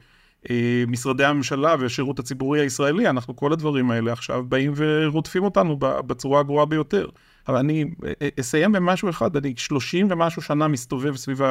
[0.49, 3.07] אה, משרדי הממשלה והשירות הציבורי הישראלי.
[3.09, 7.07] אנחנו, כל הדברים האלה עכשיו באים ורודפים אותנו בצורה הגרועה ביותר.
[7.47, 11.41] אבל אני אה, אה, אסיים במשהו אחד, אני שלושים ומשהו שנה מסתובב סביב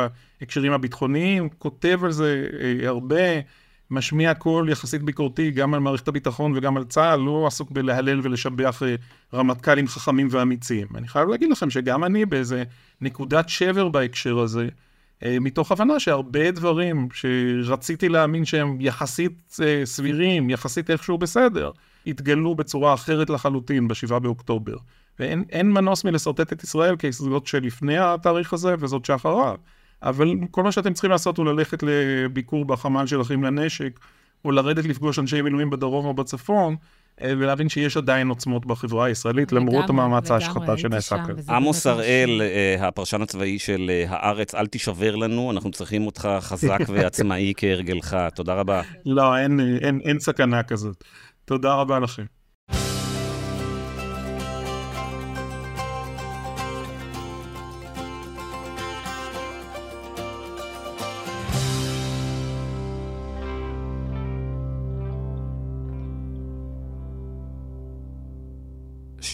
[0.40, 3.20] ההקשרים הביטחוניים, כותב על זה אה, הרבה,
[3.90, 8.82] משמיע קול יחסית ביקורתי גם על מערכת הביטחון וגם על צה"ל, לא עסוק בלהלל ולשבח
[9.34, 10.86] רמטכ"לים חכמים ואמיצים.
[10.94, 12.64] אני חייב להגיד לכם שגם אני באיזה
[13.00, 14.68] נקודת שבר בהקשר הזה,
[15.24, 21.70] מתוך הבנה שהרבה דברים שרציתי להאמין שהם יחסית סבירים, יחסית איכשהו בסדר,
[22.06, 24.76] התגלו בצורה אחרת לחלוטין ב-7 באוקטובר.
[25.18, 29.56] ואין מנוס מלשרטט את ישראל כזאת שלפני התאריך הזה וזאת שאחריו.
[30.02, 34.00] אבל כל מה שאתם צריכים לעשות הוא ללכת לביקור בחמ"ל של אחים לנשק,
[34.44, 36.76] או לרדת לפגוש אנשי מילואים בדרום או בצפון,
[37.22, 41.34] אה, ולהבין שיש עדיין עוצמות בחברה הישראלית, למרות המאמץ ההשחתה שנעשה כאן.
[41.48, 46.78] עמוס הראל, אה, הפרשן הצבאי של אה, הארץ, אל תישבר לנו, אנחנו צריכים אותך חזק
[46.92, 48.16] ועצמאי כהרגלך.
[48.34, 48.82] תודה רבה.
[49.06, 51.04] לא, אין, אין, אין סכנה כזאת.
[51.44, 52.24] תודה רבה לכם.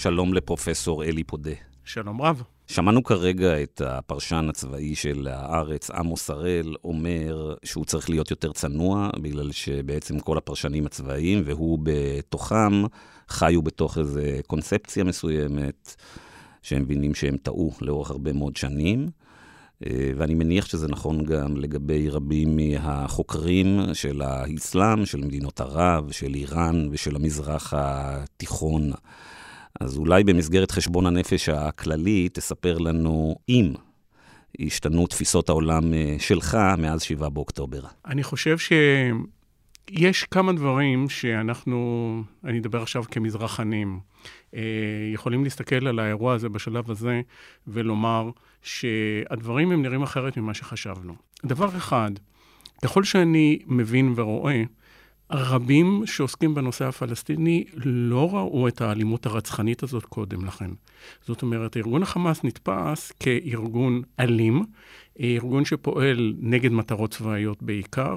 [0.03, 1.51] שלום לפרופסור אלי פודה.
[1.85, 2.43] שלום רב.
[2.67, 9.11] שמענו כרגע את הפרשן הצבאי של הארץ, עמוס הראל, אומר שהוא צריך להיות יותר צנוע,
[9.21, 12.83] בגלל שבעצם כל הפרשנים הצבאיים, והוא בתוכם,
[13.29, 15.97] חיו בתוך איזו קונספציה מסוימת,
[16.63, 19.09] שהם מבינים שהם טעו לאורך הרבה מאוד שנים.
[19.87, 26.35] אה, ואני מניח שזה נכון גם לגבי רבים מהחוקרים של האסלאם, של מדינות ערב, של
[26.35, 28.93] איראן ושל המזרח התיכון.
[29.81, 33.73] אז אולי במסגרת חשבון הנפש הכללי תספר לנו אם
[34.61, 37.81] השתנו תפיסות העולם אה, שלך מאז 7 באוקטובר.
[38.07, 44.01] אני חושב שיש כמה דברים שאנחנו, אני אדבר עכשיו כמזרחנים,
[44.55, 44.61] אה,
[45.15, 47.21] יכולים להסתכל על האירוע הזה בשלב הזה
[47.67, 48.31] ולומר
[48.63, 51.15] שהדברים הם נראים אחרת ממה שחשבנו.
[51.47, 52.11] דבר אחד,
[52.85, 54.63] ככל שאני מבין ורואה,
[55.33, 60.71] רבים שעוסקים בנושא הפלסטיני לא ראו את האלימות הרצחנית הזאת קודם לכן.
[61.27, 64.65] זאת אומרת, ארגון החמאס נתפס כארגון אלים,
[65.21, 68.17] ארגון שפועל נגד מטרות צבאיות בעיקר,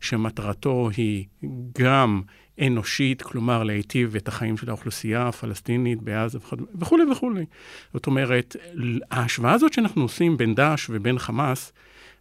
[0.00, 1.24] שמטרתו היא
[1.78, 2.22] גם
[2.60, 6.38] אנושית, כלומר להיטיב את החיים של האוכלוסייה הפלסטינית בעזה
[6.74, 7.44] וכולי וכולי.
[7.92, 8.56] זאת אומרת,
[9.10, 11.72] ההשוואה הזאת שאנחנו עושים בין דאעש ובין חמאס,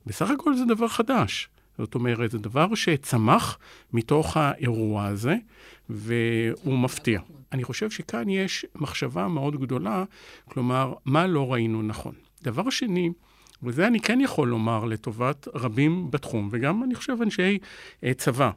[0.05, 1.49] בסך הכל זה דבר חדש.
[1.77, 3.57] זאת אומרת, זה דבר שצמח
[3.93, 5.35] מתוך האירוע הזה,
[5.89, 7.19] והוא מפתיע.
[7.51, 10.03] אני חושב שכאן יש מחשבה מאוד גדולה,
[10.49, 12.13] כלומר, מה לא ראינו נכון.
[12.43, 13.09] דבר שני,
[13.63, 17.57] וזה אני כן יכול לומר לטובת רבים בתחום, וגם אני חושב אנשי
[18.03, 18.51] אה, צבא,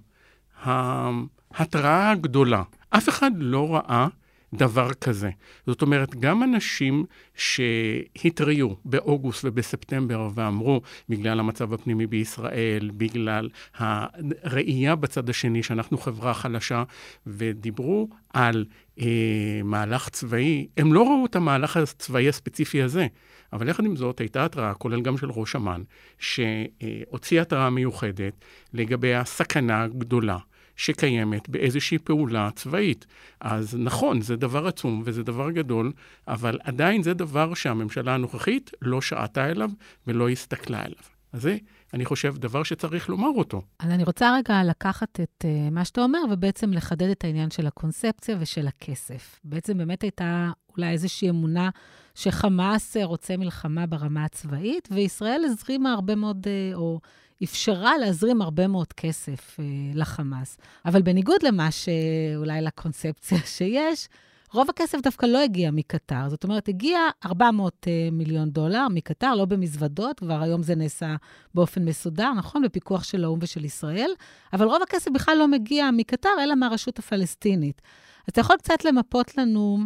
[0.63, 2.63] ההתראה הגדולה.
[2.91, 4.09] אף אחד לא ראה
[4.55, 5.31] דבר כזה.
[5.67, 15.31] זאת אומרת, גם אנשים שהתריעו באוגוסט ובספטמבר ואמרו, בגלל המצב הפנימי בישראל, בגלל הראייה בצד
[15.31, 16.83] השני שאנחנו חברה חלשה,
[17.27, 18.65] ודיברו על
[19.01, 23.07] אה, מהלך צבאי, הם לא ראו את המהלך הצבאי הספציפי הזה.
[23.53, 25.83] אבל יחד עם זאת, הייתה התראה, כולל גם של ראש אמ"ן,
[26.19, 30.39] שהוציא התראה מיוחדת לגבי הסכנה הגדולה
[30.79, 33.07] שקיימת באיזושהי פעולה צבאית.
[33.41, 35.93] אז נכון, זה דבר עצום וזה דבר גדול,
[36.29, 39.71] אבל עדיין זה דבר שהממשלה הנוכחית לא שעתה אליו
[40.07, 41.03] ולא הסתכלה אליו.
[41.33, 41.57] אז זה,
[41.95, 43.63] אני חושב, דבר שצריך לומר אותו.
[43.79, 47.67] אז אני רוצה רגע לקחת את uh, מה שאתה אומר, ובעצם לחדד את העניין של
[47.67, 49.41] הקונספציה ושל הכסף.
[49.45, 51.71] בעצם באמת הייתה אולי איזושהי אמונה
[52.15, 57.01] שחמאס רוצה מלחמה ברמה הצבאית, וישראל הזרימה הרבה מאוד, uh, או
[57.45, 59.63] אפשרה להזרים הרבה מאוד כסף uh,
[59.95, 60.59] לחמאס.
[60.85, 64.09] אבל בניגוד למה שאולי לקונספציה שיש,
[64.53, 66.29] רוב הכסף דווקא לא הגיע מקטר.
[66.29, 71.17] זאת אומרת, הגיע 400 uh, מיליון דולר מקטר, לא במזוודות, כבר היום זה נעשה
[71.55, 72.63] באופן מסודר, נכון?
[72.63, 74.11] בפיקוח של האו"ם ושל ישראל,
[74.53, 77.83] אבל רוב הכסף בכלל לא מגיע מקטר, אלא מהרשות הפלסטינית.
[78.27, 79.79] אז אתה יכול קצת למפות לנו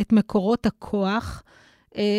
[0.00, 1.63] את מקורות הכוח אה,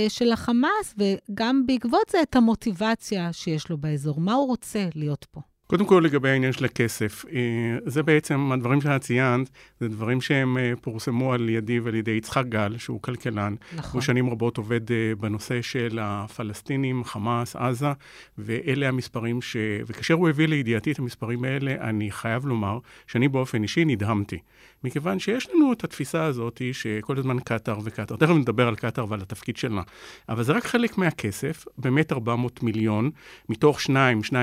[0.09, 4.19] של החמאס, וגם בעקבות זה את המוטיבציה שיש לו באזור.
[4.19, 5.41] מה הוא רוצה להיות פה?
[5.67, 10.57] קודם כל, לגבי העניין של הכסף, אה, זה בעצם, הדברים שאת ציינת, זה דברים שהם
[10.57, 13.55] אה, פורסמו על ידי ועל ידי יצחק גל, שהוא כלכלן.
[13.75, 13.91] נכון.
[13.93, 14.81] הוא שנים רבות עובד
[15.19, 17.91] בנושא של הפלסטינים, חמאס, עזה,
[18.37, 19.57] ואלה המספרים ש...
[19.85, 24.39] וכאשר הוא הביא לידיעתי את המספרים האלה, אני חייב לומר שאני באופן אישי נדהמתי.
[24.85, 29.21] מכיוון שיש לנו את התפיסה הזאת שכל הזמן קטאר וקטאר, תכף נדבר על קטאר ועל
[29.21, 29.81] התפקיד שלה,
[30.29, 33.11] אבל זה רק חלק מהכסף, באמת 400 מיליון,
[33.49, 34.33] מתוך 2, 2.5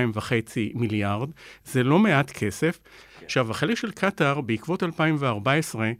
[0.74, 1.30] מיליארד,
[1.64, 2.78] זה לא מעט כסף.
[3.24, 5.90] עכשיו, החלק של קטאר, בעקבות 2014,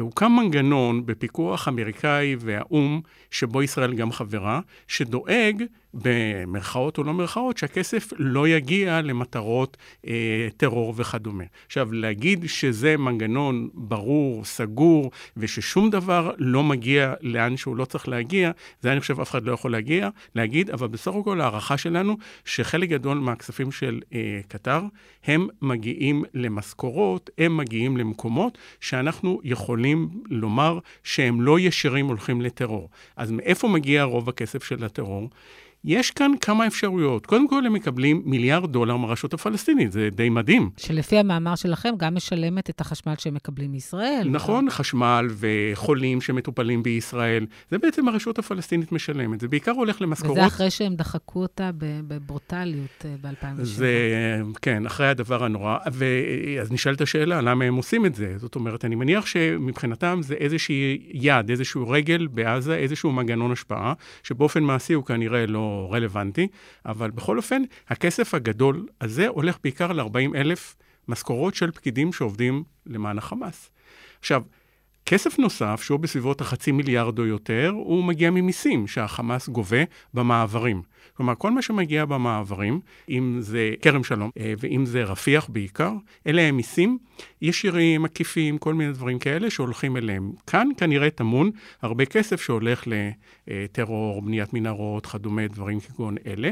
[0.00, 8.12] הוקם מנגנון בפיקוח אמריקאי והאו"ם, שבו ישראל גם חברה, שדואג במרכאות או לא מרכאות, שהכסף
[8.18, 9.76] לא יגיע למטרות
[10.06, 11.44] אה, טרור וכדומה.
[11.66, 18.50] עכשיו, להגיד שזה מנגנון ברור, סגור, וששום דבר לא מגיע לאן שהוא לא צריך להגיע,
[18.80, 22.88] זה אני חושב אף אחד לא יכול להגיע, להגיד, אבל בסך הכל ההערכה שלנו, שחלק
[22.88, 24.80] גדול מהכספים של אה, קטר,
[25.24, 32.88] הם מגיעים למשכורות, הם מגיעים למקומות שאנחנו יכולים לומר שהם לא ישירים הולכים לטרור.
[33.16, 35.28] אז מאיפה מגיע רוב הכסף של הטרור?
[35.84, 37.26] יש כאן כמה אפשרויות.
[37.26, 40.70] קודם כל, הם מקבלים מיליארד דולר מהרשות הפלסטינית, זה די מדהים.
[40.76, 44.28] שלפי המאמר שלכם, גם משלמת את החשמל שהם מקבלים מישראל.
[44.30, 47.46] נכון, חשמל וחולים שמטופלים בישראל.
[47.70, 49.40] זה בעצם הרשות הפלסטינית משלמת.
[49.40, 50.38] זה בעיקר הולך למשכורות...
[50.38, 53.62] וזה אחרי שהם דחקו אותה בברוטליות אה, ב-2007.
[53.62, 53.92] זה,
[54.62, 55.78] כן, אחרי הדבר הנורא.
[55.92, 58.34] ואז נשאלת השאלה, למה הם עושים את זה?
[58.38, 63.92] זאת אומרת, אני מניח שמבחינתם זה איזושהי יד, איזשהו רגל בעזה, איזשהו מנגנון השפעה,
[64.22, 65.73] שבאופן מעשי הוא כנראה לא...
[65.90, 66.48] רלוונטי,
[66.86, 70.76] אבל בכל אופן, הכסף הגדול הזה הולך בעיקר ל-40 אלף
[71.08, 73.70] משכורות של פקידים שעובדים למען החמאס.
[74.18, 74.42] עכשיו,
[75.06, 79.82] כסף נוסף, שהוא בסביבות החצי מיליארד או יותר, הוא מגיע ממיסים שהחמאס גובה
[80.14, 80.82] במעברים.
[81.16, 85.92] כלומר, כל מה שמגיע במעברים, אם זה כרם שלום אה, ואם זה רפיח בעיקר,
[86.26, 86.98] אלה הם מיסים
[87.42, 90.32] ישירים, עקיפים, כל מיני דברים כאלה שהולכים אליהם.
[90.46, 91.50] כאן כנראה טמון
[91.82, 96.50] הרבה כסף שהולך לטרור, בניית מנהרות, כדומה, דברים כגון אלה.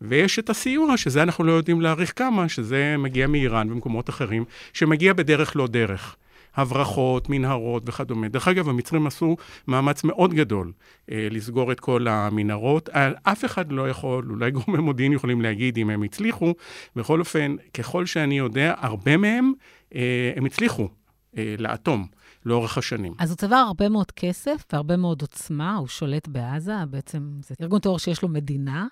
[0.00, 5.12] ויש את הסיוע, שזה אנחנו לא יודעים להעריך כמה, שזה מגיע מאיראן ומקומות אחרים, שמגיע
[5.12, 6.16] בדרך לא דרך.
[6.54, 8.28] הברחות, מנהרות וכדומה.
[8.28, 9.36] דרך אגב, המצרים עשו
[9.68, 10.72] מאמץ מאוד גדול
[11.10, 12.88] אה, לסגור את כל המנהרות.
[13.22, 16.54] אף אחד לא יכול, אולי גורמי מודיעין יכולים להגיד אם הם הצליחו.
[16.96, 19.52] בכל אופן, ככל שאני יודע, הרבה מהם,
[19.94, 20.88] אה, הם הצליחו
[21.38, 22.06] אה, לאטום.
[22.46, 23.14] לאורך השנים.
[23.18, 27.80] אז הוא צבר הרבה מאוד כסף והרבה מאוד עוצמה, הוא שולט בעזה, בעצם זה ארגון
[27.80, 28.86] טרור שיש לו מדינה,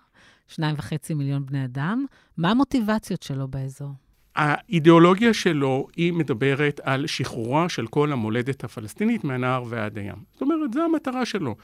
[0.48, 2.04] שניים וחצי מיליון בני אדם.
[2.36, 3.92] מה המוטיבציות שלו באזור?
[4.38, 10.16] האידיאולוגיה שלו היא מדברת על שחרורה של כל המולדת הפלסטינית מהנהר ועד הים.
[10.33, 11.57] זאת אומרת, זו המטרה שלו.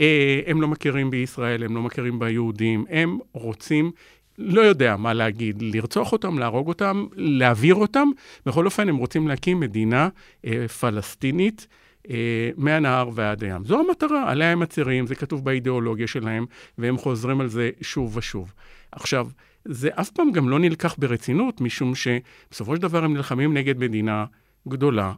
[0.00, 3.90] אה, הם לא מכירים בישראל, הם לא מכירים ביהודים, הם רוצים
[4.38, 8.08] לא יודע מה להגיד, לרצוח אותם, להרוג אותם, להעביר אותם.
[8.46, 10.08] בכל אופן, הם רוצים להקים מדינה
[10.46, 11.66] אה, פלסטינית
[12.10, 13.64] אה, מהנהר ועד הים.
[13.64, 16.46] זו המטרה, עליה הם מצהירים, זה כתוב באידיאולוגיה שלהם,
[16.78, 18.52] והם חוזרים על זה שוב ושוב.
[18.92, 19.26] עכשיו,
[19.64, 24.24] זה אף פעם גם לא נלקח ברצינות, משום שבסופו של דבר הם נלחמים נגד מדינה
[24.68, 25.12] גדולה,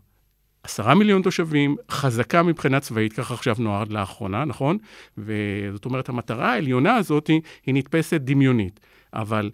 [0.62, 4.78] עשרה מיליון תושבים, חזקה מבחינה צבאית, כך עכשיו נועד לאחרונה, נכון?
[5.18, 8.80] וזאת אומרת, המטרה העליונה הזאת היא, היא נתפסת דמיונית.
[9.12, 9.51] אבל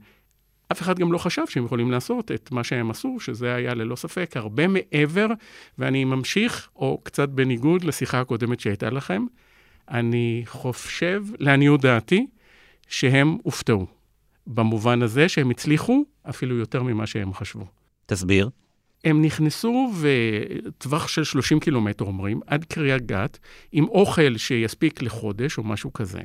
[0.72, 3.96] אף אחד גם לא חשב שהם יכולים לעשות את מה שהם עשו, שזה היה ללא
[3.96, 5.26] ספק הרבה מעבר,
[5.78, 9.24] ואני ממשיך, או קצת בניגוד לשיחה הקודמת שהייתה לכם,
[9.90, 12.26] אני חושב, לעניות דעתי,
[12.88, 13.99] שהם הופתעו.
[14.54, 17.66] במובן הזה שהם הצליחו אפילו יותר ממה שהם חשבו.
[18.06, 18.50] תסביר.
[19.04, 23.38] הם נכנסו בטווח של 30 קילומטר, אומרים, עד קריית גת,
[23.72, 26.20] עם אוכל שיספיק לחודש או משהו כזה.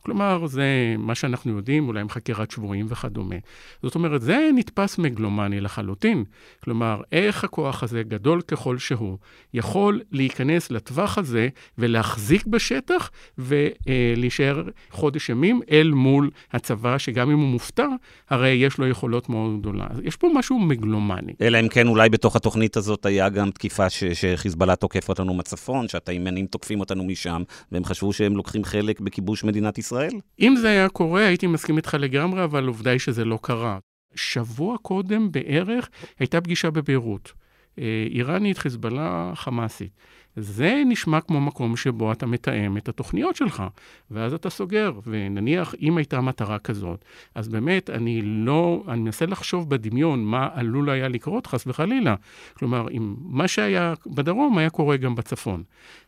[0.00, 3.36] כלומר, זה מה שאנחנו יודעים, אולי עם חקירת שבויים וכדומה.
[3.82, 6.24] זאת אומרת, זה נתפס מגלומני לחלוטין.
[6.64, 9.18] כלומר, איך הכוח הזה, גדול ככל שהוא,
[9.54, 11.48] יכול להיכנס לטווח הזה
[11.78, 17.86] ולהחזיק בשטח ולהישאר חודש ימים אל מול הצבא, שגם אם הוא מופתע,
[18.30, 19.86] הרי יש לו יכולות מאוד גדולה.
[19.90, 21.32] אז יש פה משהו מגלומני.
[21.40, 25.88] אלא אם כן, אולי בתוך התוכנית הזאת היה גם תקיפה ש- שחיזבאללה תוקף אותנו מצפון,
[25.88, 27.42] שהתימנים תוקפים אותנו משם,
[27.72, 29.89] והם חשבו שהם לוקחים חלק בכיבוש מדינת ישראל.
[29.90, 30.20] ישראל?
[30.40, 33.78] אם זה היה קורה, הייתי מסכים איתך לגמרי, אבל עובדה היא שזה לא קרה.
[34.14, 35.88] שבוע קודם בערך
[36.18, 37.32] הייתה פגישה בביירות.
[37.78, 39.90] אה, איראנית, חיזבאללה, חמאסית.
[40.36, 43.62] זה נשמע כמו מקום שבו אתה מתאם את התוכניות שלך,
[44.10, 44.92] ואז אתה סוגר.
[45.06, 47.04] ונניח, אם הייתה מטרה כזאת,
[47.34, 52.14] אז באמת, אני לא, אני מנסה לחשוב בדמיון מה עלול היה לקרות, חס וחלילה.
[52.54, 55.62] כלומר, אם מה שהיה בדרום היה קורה גם בצפון.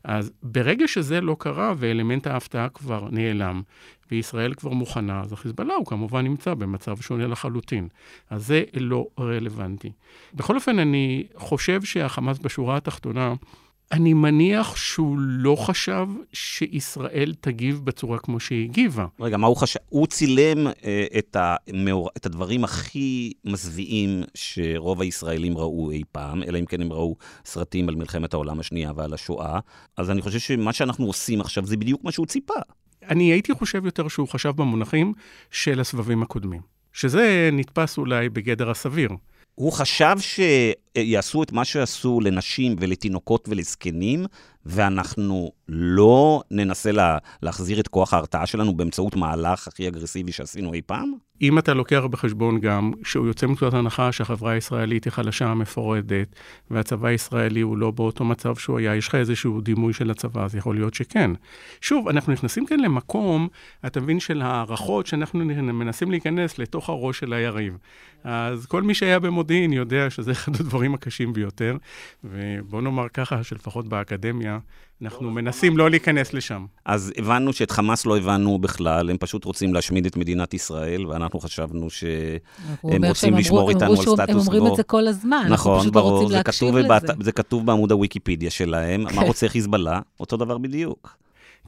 [0.04, 3.62] אז ברגע שזה לא קרה ואלמנט ההפתעה כבר נעלם,
[4.10, 7.88] וישראל כבר מוכנה, אז החיזבאללה הוא כמובן נמצא במצב שונה לחלוטין.
[8.30, 9.92] אז זה לא רלוונטי.
[10.34, 13.34] בכל אופן, אני חושב שהחמאס בשורה התחתונה,
[13.92, 19.06] אני מניח שהוא לא חשב שישראל תגיב בצורה כמו שהיא הגיבה.
[19.20, 19.80] רגע, מה הוא חשב?
[19.88, 22.10] הוא צילם אה, את, המאור...
[22.16, 27.88] את הדברים הכי מזוויעים שרוב הישראלים ראו אי פעם, אלא אם כן הם ראו סרטים
[27.88, 29.58] על מלחמת העולם השנייה ועל השואה.
[29.96, 32.54] אז אני חושב שמה שאנחנו עושים עכשיו זה בדיוק מה שהוא ציפה.
[33.08, 35.12] אני הייתי חושב יותר שהוא חשב במונחים
[35.50, 36.60] של הסבבים הקודמים.
[36.92, 39.10] שזה נתפס אולי בגדר הסביר.
[39.54, 44.26] הוא חשב שיעשו את מה שעשו לנשים ולתינוקות ולזקנים,
[44.66, 50.82] ואנחנו לא ננסה לה, להחזיר את כוח ההרתעה שלנו באמצעות מהלך הכי אגרסיבי שעשינו אי
[50.86, 51.12] פעם?
[51.42, 56.34] אם אתה לוקח בחשבון גם שהוא יוצא מנקודת הנחה שהחברה הישראלית היא חלשה מפורדת,
[56.70, 60.54] והצבא הישראלי הוא לא באותו מצב שהוא היה, יש לך איזשהו דימוי של הצבא, אז
[60.54, 61.30] יכול להיות שכן.
[61.80, 63.48] שוב, אנחנו נכנסים כאן למקום,
[63.86, 67.78] אתה מבין, של הערכות שאנחנו מנסים להיכנס לתוך הראש של היריב.
[68.24, 71.76] אז כל מי שהיה במודיעין יודע שזה אחד הדברים הקשים ביותר,
[72.24, 74.51] ובוא נאמר ככה, שלפחות באקדמיה,
[75.02, 76.66] אנחנו מנסים לא להיכנס לשם.
[76.84, 81.40] אז הבנו שאת חמאס לא הבנו בכלל, הם פשוט רוצים להשמיד את מדינת ישראל, ואנחנו
[81.40, 84.24] חשבנו שהם רוצים לשמור איתנו על סטטוס קוו.
[84.28, 87.12] הם אומרים את זה כל הזמן, נכון, אנחנו פשוט לא רוצים להקשיב לזה.
[87.20, 90.00] זה כתוב בעמוד הוויקיפדיה שלהם, מה רוצה חיזבאללה?
[90.20, 91.16] אותו דבר בדיוק.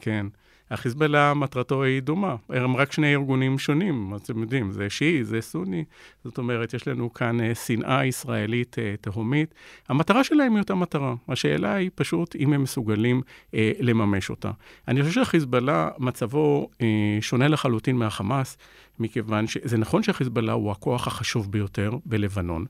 [0.01, 0.27] כן.
[0.75, 2.37] החיזבאללה, מטרתו היא דומה.
[2.49, 5.85] הם רק שני ארגונים שונים, אתם יודעים, זה שיעי, זה סוני.
[6.25, 9.55] זאת אומרת, יש לנו כאן uh, שנאה ישראלית uh, תהומית.
[9.89, 11.15] המטרה שלהם היא אותה מטרה.
[11.29, 14.51] השאלה היא פשוט אם הם מסוגלים uh, לממש אותה.
[14.89, 16.77] אני חושב שהחיזבאללה, מצבו uh,
[17.21, 18.57] שונה לחלוטין מהחמאס,
[18.99, 22.65] מכיוון שזה נכון שהחיזבאללה הוא הכוח החשוב ביותר בלבנון,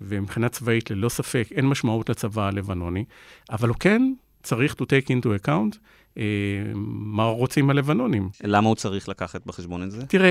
[0.00, 3.04] ומבחינה צבאית, ללא ספק, אין משמעות לצבא הלבנוני,
[3.50, 5.78] אבל הוא כן צריך to take into account אה,
[6.84, 8.28] מה רוצים הלבנונים.
[8.44, 10.06] למה הוא צריך לקחת בחשבון את זה?
[10.06, 10.30] תראה,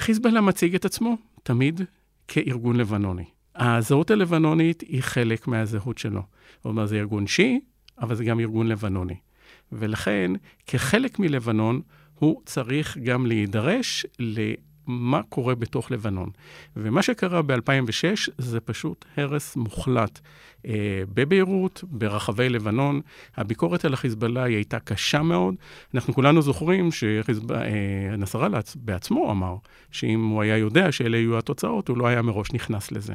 [0.00, 1.80] חיזבאללה מציג את עצמו תמיד
[2.28, 3.24] כארגון לבנוני.
[3.54, 6.22] הזהות הלבנונית היא חלק מהזהות שלו.
[6.56, 7.60] זאת אומרת, זה ארגון שיעי,
[8.00, 9.16] אבל זה גם ארגון לבנוני.
[9.72, 10.32] ולכן,
[10.66, 11.80] כחלק מלבנון,
[12.14, 14.06] הוא צריך גם להידרש
[14.86, 16.30] מה קורה בתוך לבנון.
[16.76, 20.20] ומה שקרה ב-2006 זה פשוט הרס מוחלט.
[20.66, 23.00] אה, בביירות, ברחבי לבנון,
[23.36, 25.54] הביקורת על החיזבאללה היא הייתה קשה מאוד.
[25.94, 29.56] אנחנו כולנו זוכרים שנסראללה אה, בעצמו אמר
[29.90, 33.14] שאם הוא היה יודע שאלה יהיו התוצאות, הוא לא היה מראש נכנס לזה.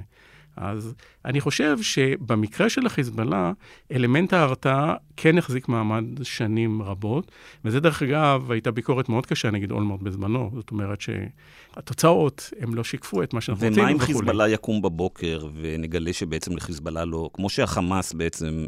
[0.57, 0.93] אז
[1.25, 3.51] אני חושב שבמקרה של החיזבאללה,
[3.91, 7.31] אלמנט ההרתעה כן החזיק מעמד שנים רבות,
[7.65, 12.83] וזה דרך אגב, הייתה ביקורת מאוד קשה נגד אולמרט בזמנו, זאת אומרת שהתוצאות, הם לא
[12.83, 13.83] שיקפו את מה שאנחנו רוצים.
[13.83, 18.65] ומה אם חיזבאללה יקום בבוקר ונגלה שבעצם לחיזבאללה לא, כמו שהחמאס בעצם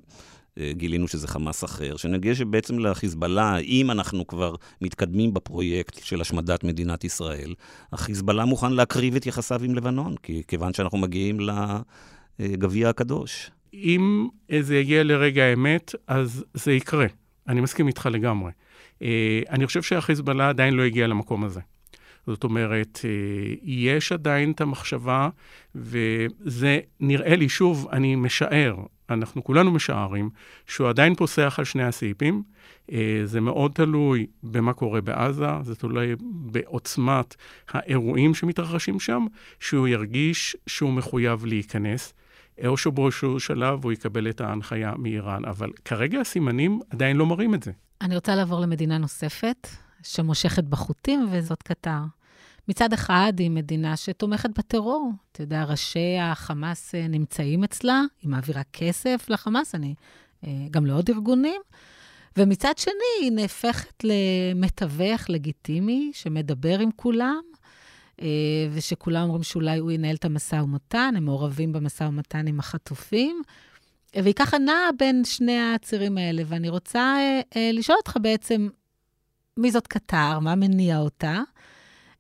[0.72, 7.04] גילינו שזה חמאס אחר, שנגיע שבעצם לחיזבאללה, אם אנחנו כבר מתקדמים בפרויקט של השמדת מדינת
[7.04, 7.54] ישראל,
[7.94, 11.38] החיזבאללה מוכן להקריב את יחסיו עם לבנון, כי, כיוון שאנחנו מגיעים
[12.40, 13.52] לגביע הקדוש.
[13.74, 14.28] אם
[14.60, 17.08] זה יגיע לרגע האמת, אז זה יקרה.
[17.48, 18.52] אני מסכים איתך לגמרי.
[19.02, 21.60] אה, אני חושב שהחיזבאללה עדיין לא הגיע למקום הזה.
[22.28, 25.30] זאת אומרת, אה, יש עדיין את המחשבה,
[25.76, 28.76] וזה נראה לי, שוב, אני משער,
[29.12, 30.30] אנחנו כולנו משערים
[30.68, 32.44] שהוא עדיין פוסח על שני הסעיפים.
[32.92, 37.36] אה, זה מאוד תלוי במה קורה בעזה, זה תלוי בעוצמת
[37.70, 39.26] האירועים שמתרחשים שם,
[39.60, 42.14] שהוא ירגיש שהוא מחויב להיכנס.
[42.68, 47.64] או שבאיזשהו שלב הוא יקבל את ההנחיה מאיראן, אבל כרגע הסימנים עדיין לא מראים את
[47.64, 47.72] זה.
[48.02, 49.68] אני רוצה לעבור למדינה נוספת,
[50.04, 52.00] שמושכת בחוטים, וזאת קטר.
[52.70, 55.12] מצד אחד, היא מדינה שתומכת בטרור.
[55.32, 59.96] אתה יודע, ראשי החמאס אה, נמצאים אצלה, היא מעבירה כסף לחמאס, אני,
[60.48, 61.62] אה, גם לעוד ארגונים.
[62.38, 67.42] ומצד שני, היא נהפכת למתווך לגיטימי, שמדבר עם כולם,
[68.22, 68.28] אה,
[68.72, 73.42] ושכולם אומרים שאולי הוא ינהל את המשא ומתן, הם מעורבים במשא ומתן עם החטופים.
[74.16, 77.18] והיא ככה נעה בין שני הצירים האלה, ואני רוצה
[77.74, 78.70] לשאול אותך בעצם,
[79.58, 80.40] מי זאת קטר?
[80.40, 81.42] מה מניע אותה?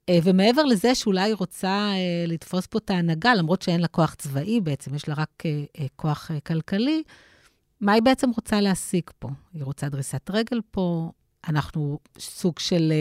[0.09, 4.13] אה, ומעבר לזה שאולי היא רוצה אה, לתפוס פה את ההנהגה, למרות שאין לה כוח
[4.13, 7.03] צבאי בעצם, יש לה רק אה, כוח כלכלי,
[7.81, 9.29] מה היא בעצם רוצה להשיג פה?
[9.53, 11.11] היא רוצה דריסת רגל פה?
[11.47, 12.93] אנחנו סוג של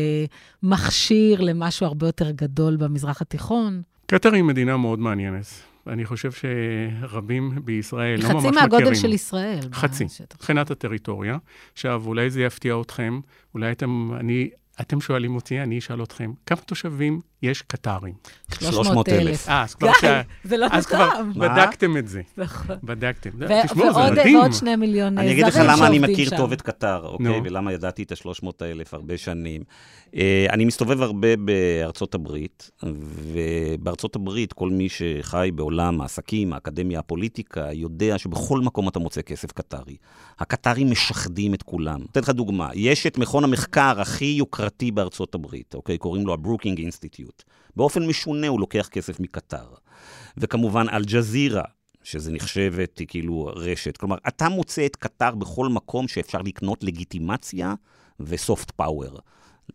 [0.62, 3.82] מכשיר למשהו הרבה יותר גדול במזרח התיכון?
[4.06, 5.46] קטר היא מדינה מאוד מעניינת.
[5.86, 8.54] אני חושב שרבים בישראל לא ממש מכירים.
[8.54, 9.60] חצי מהגודל של ישראל.
[9.72, 10.04] חצי,
[10.34, 11.38] מבחינת הטריטוריה.
[11.72, 13.20] עכשיו, אולי זה יפתיע אתכם,
[13.54, 14.50] אולי אתם, אני
[14.80, 18.14] אתם שואלים אותי, אני אשאל אתכם, כמה תושבים יש קטרים?
[18.54, 19.48] 300 אלף.
[19.48, 20.04] אה, אז כבר ש...
[20.44, 21.08] זה לא אז כבר
[21.40, 22.22] בדקתם את זה.
[22.36, 22.76] נכון.
[22.82, 23.30] בדקתם.
[23.64, 24.38] תשמעו, זה מדהים.
[24.38, 25.60] ועוד שני מיליון זרים שעובדים שם.
[25.60, 27.40] אני אגיד לך למה אני מכיר טוב את קטר, אוקיי?
[27.44, 29.62] ולמה ידעתי את ה-300 אלף הרבה שנים.
[30.14, 32.70] אה, אני מסתובב הרבה בארצות הברית,
[33.32, 39.52] ובארצות הברית כל מי שחי בעולם העסקים, האקדמיה, הפוליטיקה, יודע שבכל מקום אתה מוצא כסף
[39.52, 39.96] קטרי.
[40.38, 42.00] הקטרים משחדים את כולם.
[42.12, 45.98] אתן לך דוגמה, יש את מכון המחקר הכי יוקרתי בארצות הברית, אוקיי?
[45.98, 47.42] קוראים לו ה Brookings Institute.
[47.76, 49.66] באופן משונה הוא לוקח כסף מקטר.
[50.36, 51.64] וכמובן, אל-ג'זירה,
[52.02, 53.96] שזה נחשבת כאילו רשת.
[53.96, 57.74] כלומר, אתה מוצא את קטר בכל מקום שאפשר לקנות לגיטימציה
[58.20, 59.18] וסופט פאוור.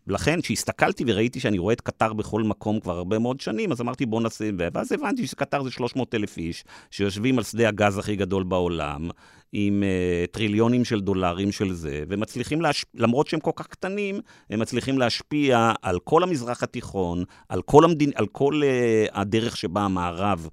[0.08, 4.06] לכן, כשהסתכלתי וראיתי שאני רואה את קטר בכל מקום כבר הרבה מאוד שנים, אז אמרתי,
[4.06, 4.50] בוא נעשה...
[4.74, 9.10] ואז הבנתי שקטר זה 300 אלף איש, שיושבים על שדה הגז הכי גדול בעולם,
[9.54, 12.86] עם uh, טריליונים של דולרים של זה, ומצליחים, להש...
[12.96, 18.12] למרות שהם כל כך קטנים, הם מצליחים להשפיע על כל המזרח התיכון, על כל, המדין...
[18.16, 20.48] על כל uh, הדרך שבה המערב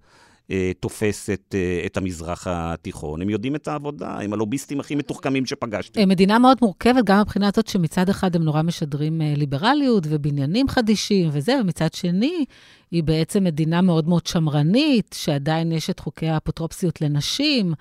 [0.51, 1.55] אה, תופס את,
[1.87, 3.23] את המזרח התיכון.
[3.23, 6.05] הם יודעים את העבודה, הם הלוביסטים הכי מתוחכמים שפגשתי.
[6.05, 11.61] מדינה מאוד מורכבת, גם מבחינה הזאת שמצד אחד הם נורא משדרים ליברליות ובניינים חדישים וזה,
[11.61, 12.45] ומצד שני,
[12.91, 17.75] היא בעצם מדינה מאוד מאוד שמרנית, שעדיין יש את חוקי האפוטרופסיות לנשים.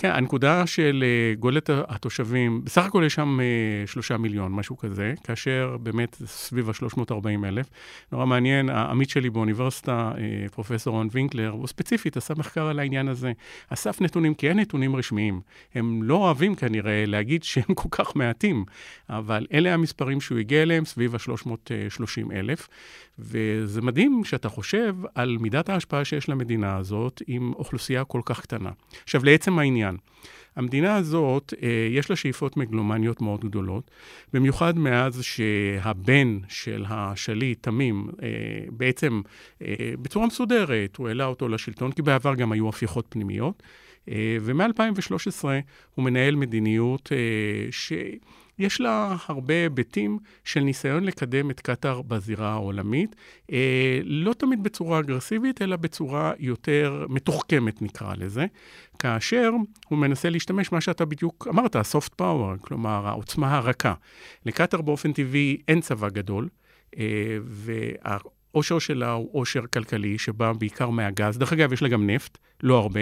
[0.00, 5.14] כן, הנקודה של אה, גולת התושבים, בסך הכל יש שם אה, שלושה מיליון, משהו כזה,
[5.24, 7.66] כאשר באמת סביב ה-340 אלף.
[8.12, 13.08] נורא מעניין, העמית שלי באוניברסיטה, אה, פרופסור רון וינקלר, הוא ספציפית עשה מחקר על העניין
[13.08, 13.32] הזה.
[13.68, 15.40] אסף נתונים, כי אין נתונים רשמיים.
[15.74, 18.64] הם לא אוהבים כנראה להגיד שהם כל כך מעטים,
[19.10, 22.68] אבל אלה המספרים שהוא הגיע אליהם, סביב ה-330 אלף.
[23.18, 28.70] וזה מדהים שאתה חושב על מידת ההשפעה שיש למדינה הזאת עם אוכלוסייה כל כך קטנה.
[29.04, 29.96] עכשיו, לעצם העניין,
[30.56, 33.90] המדינה הזאת, אה, יש לה שאיפות מגלומניות מאוד גדולות,
[34.32, 38.28] במיוחד מאז שהבן של השליט, תמים, אה,
[38.70, 39.20] בעצם
[39.62, 43.62] אה, בצורה מסודרת, הוא העלה אותו לשלטון, כי בעבר גם היו הפיכות פנימיות,
[44.08, 45.44] אה, ומ-2013
[45.94, 47.12] הוא מנהל מדיניות
[47.70, 47.92] ש...
[48.58, 53.16] יש לה הרבה היבטים של ניסיון לקדם את קטאר בזירה העולמית,
[53.52, 58.46] אה, לא תמיד בצורה אגרסיבית, אלא בצורה יותר מתוחכמת, נקרא לזה,
[58.98, 59.50] כאשר
[59.88, 63.94] הוא מנסה להשתמש, מה שאתה בדיוק אמרת, ה-soft power, כלומר, העוצמה הרכה.
[64.46, 66.48] לקטאר באופן טבעי אין צבא גדול,
[66.98, 67.74] אה, וה...
[68.54, 71.38] העושר שלה הוא עושר כלכלי, שבא בעיקר מהגז.
[71.38, 73.00] דרך אגב, יש לה גם נפט, לא הרבה,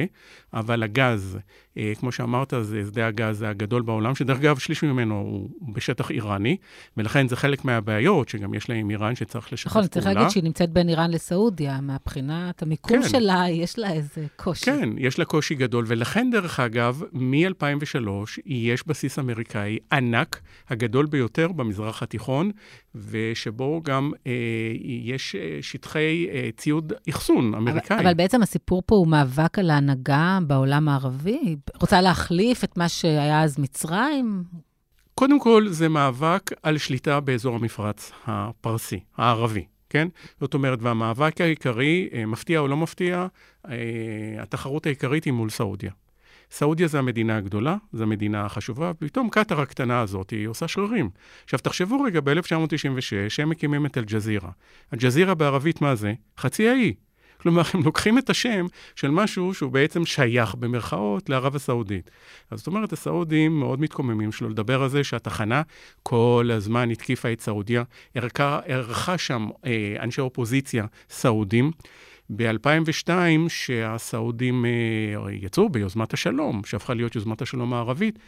[0.54, 1.38] אבל הגז,
[1.78, 6.56] אה, כמו שאמרת, זה שדה הגז הגדול בעולם, שדרך אגב, שליש ממנו הוא בשטח איראני,
[6.96, 9.86] ולכן זה חלק מהבעיות, שגם יש לה עם איראן שצריך לשתף פעולה.
[9.86, 13.08] נכון, צריך להגיד שהיא נמצאת בין איראן לסעודיה, מהבחינת המיקום כן.
[13.08, 14.64] שלה, יש לה איזה קושי.
[14.64, 18.08] כן, יש לה קושי גדול, ולכן, דרך אגב, מ-2003
[18.46, 22.50] יש בסיס אמריקאי ענק, הגדול ביותר במזרח התיכון,
[22.94, 24.32] ושבו גם אה,
[24.82, 27.96] יש אה, שטחי אה, ציוד אחסון אמריקאי.
[27.96, 31.56] אבל, אבל בעצם הסיפור פה הוא מאבק על ההנהגה בעולם הערבי?
[31.80, 34.44] רוצה להחליף את מה שהיה אז מצרים?
[35.14, 39.64] קודם כל, זה מאבק על שליטה באזור המפרץ הפרסי, הערבי.
[39.90, 40.08] כן?
[40.40, 43.26] זאת אומרת, והמאבק העיקרי, אה, מפתיע או לא מפתיע,
[44.38, 45.90] התחרות העיקרית היא מול סעודיה.
[46.50, 51.10] סעודיה זה המדינה הגדולה, זו המדינה החשובה, ופתאום קטאר הקטנה הזאת, היא עושה שרירים.
[51.44, 54.50] עכשיו, תחשבו רגע, ב-1996, הם מקימים את אל-ג'זירה.
[54.94, 56.12] אל-ג'זירה בערבית מה זה?
[56.38, 56.94] חצי האי.
[57.38, 58.66] כלומר, הם לוקחים את השם
[58.96, 62.10] של משהו שהוא בעצם שייך, במרכאות, לערב הסעודית.
[62.50, 65.62] אז זאת אומרת, הסעודים מאוד מתקוממים שלו לדבר על זה שהתחנה
[66.02, 67.82] כל הזמן התקיפה את סעודיה,
[68.66, 71.70] ערכה שם אה, אנשי אופוזיציה סעודים.
[72.30, 73.10] ב-2002,
[73.48, 78.18] שהסעודים אה, יצאו ביוזמת השלום, שהפכה להיות יוזמת השלום הערבית,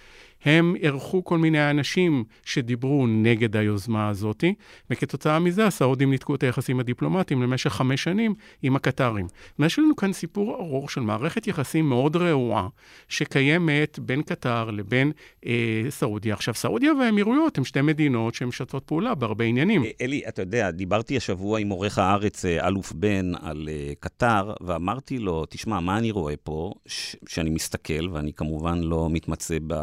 [0.44, 4.44] הם אירחו כל מיני אנשים שדיברו נגד היוזמה הזאת,
[4.90, 9.26] וכתוצאה מזה הסעודים ניתקו את היחסים הדיפלומטיים למשך חמש שנים עם הקטרים.
[9.58, 12.68] ויש לנו כאן סיפור ארוך של מערכת יחסים מאוד רעועה,
[13.08, 15.12] שקיימת בין קטר לבין
[15.46, 16.34] אה, סעודיה.
[16.34, 19.84] עכשיו, סעודיה והאמירויות הן שתי מדינות שהן משתפות פעולה בהרבה עניינים.
[19.84, 24.52] אה, אלי, אתה יודע, דיברתי השבוע עם עורך הארץ, אה, אלוף בן, על אה, קטר,
[24.60, 26.72] ואמרתי לו, תשמע, מה אני רואה פה?
[26.86, 29.74] ש- שאני מסתכל, ואני כמובן לא מתמצא ב...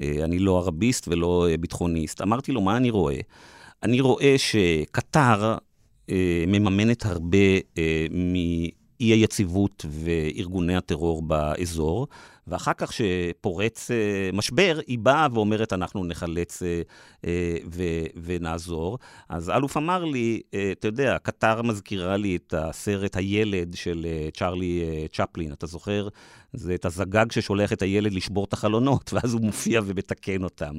[0.00, 2.20] אה, אני לא ערביסט ולא אה, ביטחוניסט.
[2.20, 3.20] אמרתי לו, מה אני רואה?
[3.82, 5.56] אני רואה שקטר
[6.10, 7.38] אה, מממנת הרבה
[8.10, 12.06] מאי היציבות וארגוני הטרור באזור,
[12.46, 13.90] ואחר כך שפורץ
[14.32, 16.62] משבר, היא באה ואומרת, אנחנו נחלץ
[17.72, 18.98] ו- ונעזור.
[19.28, 20.40] אז אלוף אמר לי,
[20.72, 24.82] אתה יודע, קטר מזכירה לי את הסרט הילד של צ'רלי
[25.12, 26.08] צ'פלין, אתה זוכר?
[26.52, 30.74] זה את הזגג ששולח את הילד לשבור את החלונות, ואז הוא מופיע ומתקן אותם.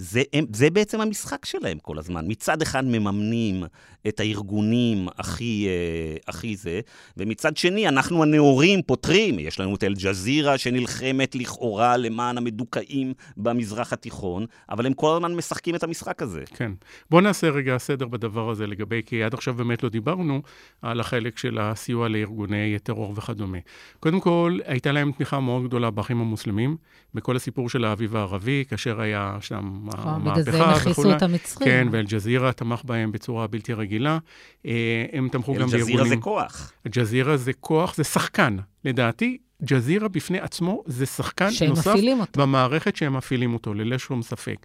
[0.00, 2.24] זה, הם, זה בעצם המשחק שלהם כל הזמן.
[2.28, 3.64] מצד אחד מממנים
[4.08, 6.80] את הארגונים הכי, אה, הכי זה,
[7.16, 9.38] ומצד שני אנחנו הנאורים פותרים.
[9.38, 15.74] יש לנו את אל-ג'זירה שנלחמת לכאורה למען המדוכאים במזרח התיכון, אבל הם כל הזמן משחקים
[15.74, 16.42] את המשחק הזה.
[16.54, 16.72] כן.
[17.10, 20.42] בואו נעשה רגע סדר בדבר הזה לגבי, כי עד עכשיו באמת לא דיברנו
[20.82, 23.58] על החלק של הסיוע לארגוני טרור וכדומה.
[24.00, 26.76] קודם כל, הייתה להם תמיכה מאוד גדולה באחים המוסלמים,
[27.14, 31.70] בכל הסיפור של האביב הערבי, כאשר היה שם נכון, בגלל זה הם הכניסו את המצרים.
[31.70, 34.18] כן, ואל-ג'זירה תמך בהם בצורה בלתי רגילה.
[34.66, 35.82] אה, הם תמכו גם בארגונים...
[35.82, 36.72] אל-ג'זירה זה כוח.
[36.86, 38.56] אל-ג'זירה זה כוח, זה שחקן.
[38.84, 41.94] לדעתי, ג'זירה בפני עצמו זה שחקן נוסף
[42.36, 44.56] במערכת שהם מפעילים אותו, ללא שום ספק.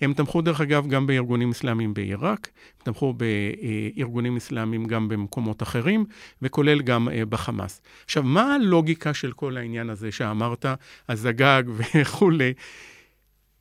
[0.00, 6.04] הם תמכו, דרך אגב, גם בארגונים אסלאמיים בעיראק, הם תמכו בארגונים אסלאמיים גם במקומות אחרים,
[6.42, 7.80] וכולל גם אה, בחמאס.
[8.04, 10.66] עכשיו, מה הלוגיקה של כל העניין הזה שאמרת,
[11.08, 12.52] הזגג וכולי?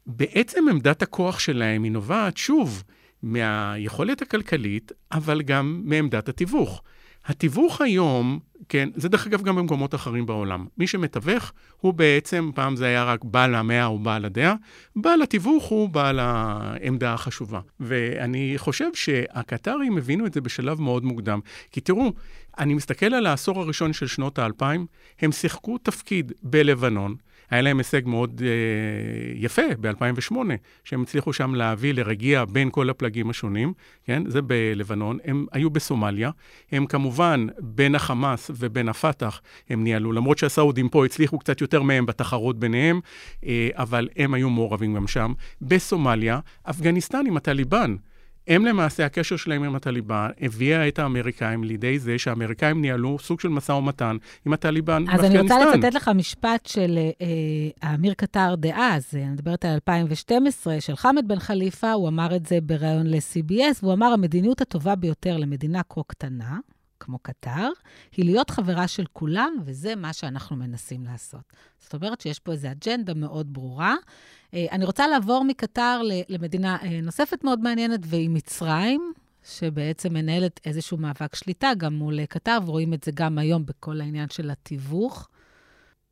[0.05, 2.83] בעצם עמדת הכוח שלהם היא נובעת, שוב,
[3.23, 6.81] מהיכולת הכלכלית, אבל גם מעמדת התיווך.
[7.25, 8.39] התיווך היום,
[8.69, 10.65] כן, זה דרך אגב גם במקומות אחרים בעולם.
[10.77, 14.55] מי שמתווך הוא בעצם, פעם זה היה רק בעל המאה או בעל הדעה,
[14.95, 17.59] בעל התיווך הוא בעל העמדה החשובה.
[17.79, 21.39] ואני חושב שהקטרים הבינו את זה בשלב מאוד מוקדם.
[21.71, 22.13] כי תראו,
[22.59, 24.85] אני מסתכל על העשור הראשון של שנות האלפיים,
[25.19, 27.15] הם שיחקו תפקיד בלבנון.
[27.49, 28.49] היה להם הישג מאוד אה,
[29.35, 30.35] יפה ב-2008,
[30.83, 33.73] שהם הצליחו שם להביא לרגיע בין כל הפלגים השונים,
[34.03, 34.23] כן?
[34.27, 35.17] זה בלבנון.
[35.23, 36.31] הם היו בסומליה.
[36.71, 42.05] הם כמובן, בין החמאס ובין הפת"ח, הם ניהלו, למרות שהסעודים פה הצליחו קצת יותר מהם
[42.05, 42.99] בתחרות ביניהם,
[43.45, 45.33] אה, אבל הם היו מעורבים גם שם.
[45.61, 46.39] בסומליה,
[46.69, 47.95] אפגניסטן עם הטליבן.
[48.49, 53.49] הם למעשה, הקשר שלהם עם הטליבן הביאה את האמריקאים לידי זה שהאמריקאים ניהלו סוג של
[53.49, 55.25] משא ומתן עם הטליבן באפגניסטן.
[55.25, 57.27] אז אני רוצה לצטט לך משפט של אה,
[57.81, 62.61] האמיר קטר דאז, אני מדברת על 2012, של חמד בן חליפה, הוא אמר את זה
[62.61, 66.57] בריאיון ל-CBS, והוא אמר, המדיניות הטובה ביותר למדינה כה קטנה,
[66.99, 67.69] כמו קטר,
[68.17, 71.53] היא להיות חברה של כולם, וזה מה שאנחנו מנסים לעשות.
[71.79, 73.95] זאת אומרת שיש פה איזו אג'נדה מאוד ברורה.
[74.53, 80.97] אה, אני רוצה לעבור מקטר למדינה אה, נוספת מאוד מעניינת, והיא מצרים, שבעצם מנהלת איזשהו
[80.97, 85.27] מאבק שליטה גם מול קטר, ורואים את זה גם היום בכל העניין של התיווך.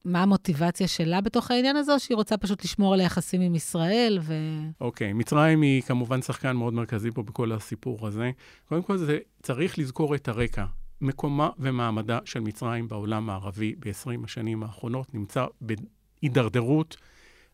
[0.08, 4.20] מה המוטיבציה שלה בתוך העניין הזה, או שהיא רוצה פשוט לשמור על היחסים עם ישראל
[4.22, 4.34] ו...
[4.82, 8.32] אוקיי, okay, מצרים היא כמובן שחקן מאוד מרכזי פה בכל הסיפור הזה.
[8.70, 10.66] קודם כל, זה צריך לזכור את הרקע.
[11.01, 16.97] מקומה ומעמדה של מצרים בעולם הערבי ב-20 השנים האחרונות נמצא בהידרדרות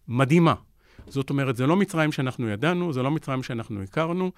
[0.07, 0.53] מדהימה.
[1.07, 4.31] זאת אומרת, זה לא מצרים שאנחנו ידענו, זה לא מצרים שאנחנו הכרנו.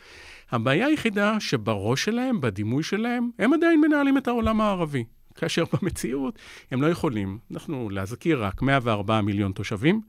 [0.51, 5.03] הבעיה היחידה שבראש שלהם, בדימוי שלהם, הם עדיין מנהלים את העולם הערבי.
[5.35, 6.39] כאשר במציאות
[6.71, 7.37] הם לא יכולים.
[7.51, 10.01] אנחנו, להזכיר, רק 104 מיליון תושבים,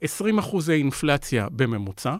[0.00, 2.16] 20 אה, אחוזי אינפלציה בממוצע.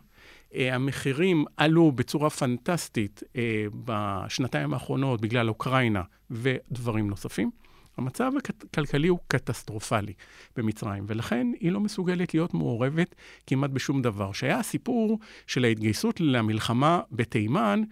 [0.54, 7.50] אה, המחירים עלו בצורה פנטסטית אה, בשנתיים האחרונות בגלל אוקראינה ודברים נוספים.
[7.96, 8.32] המצב
[8.70, 10.12] הכלכלי הוא קטסטרופלי
[10.56, 13.14] במצרים, ולכן היא לא מסוגלת להיות מעורבת
[13.46, 14.32] כמעט בשום דבר.
[14.32, 17.82] שהיה הסיפור של ההתגייסות למלחמה בתימן,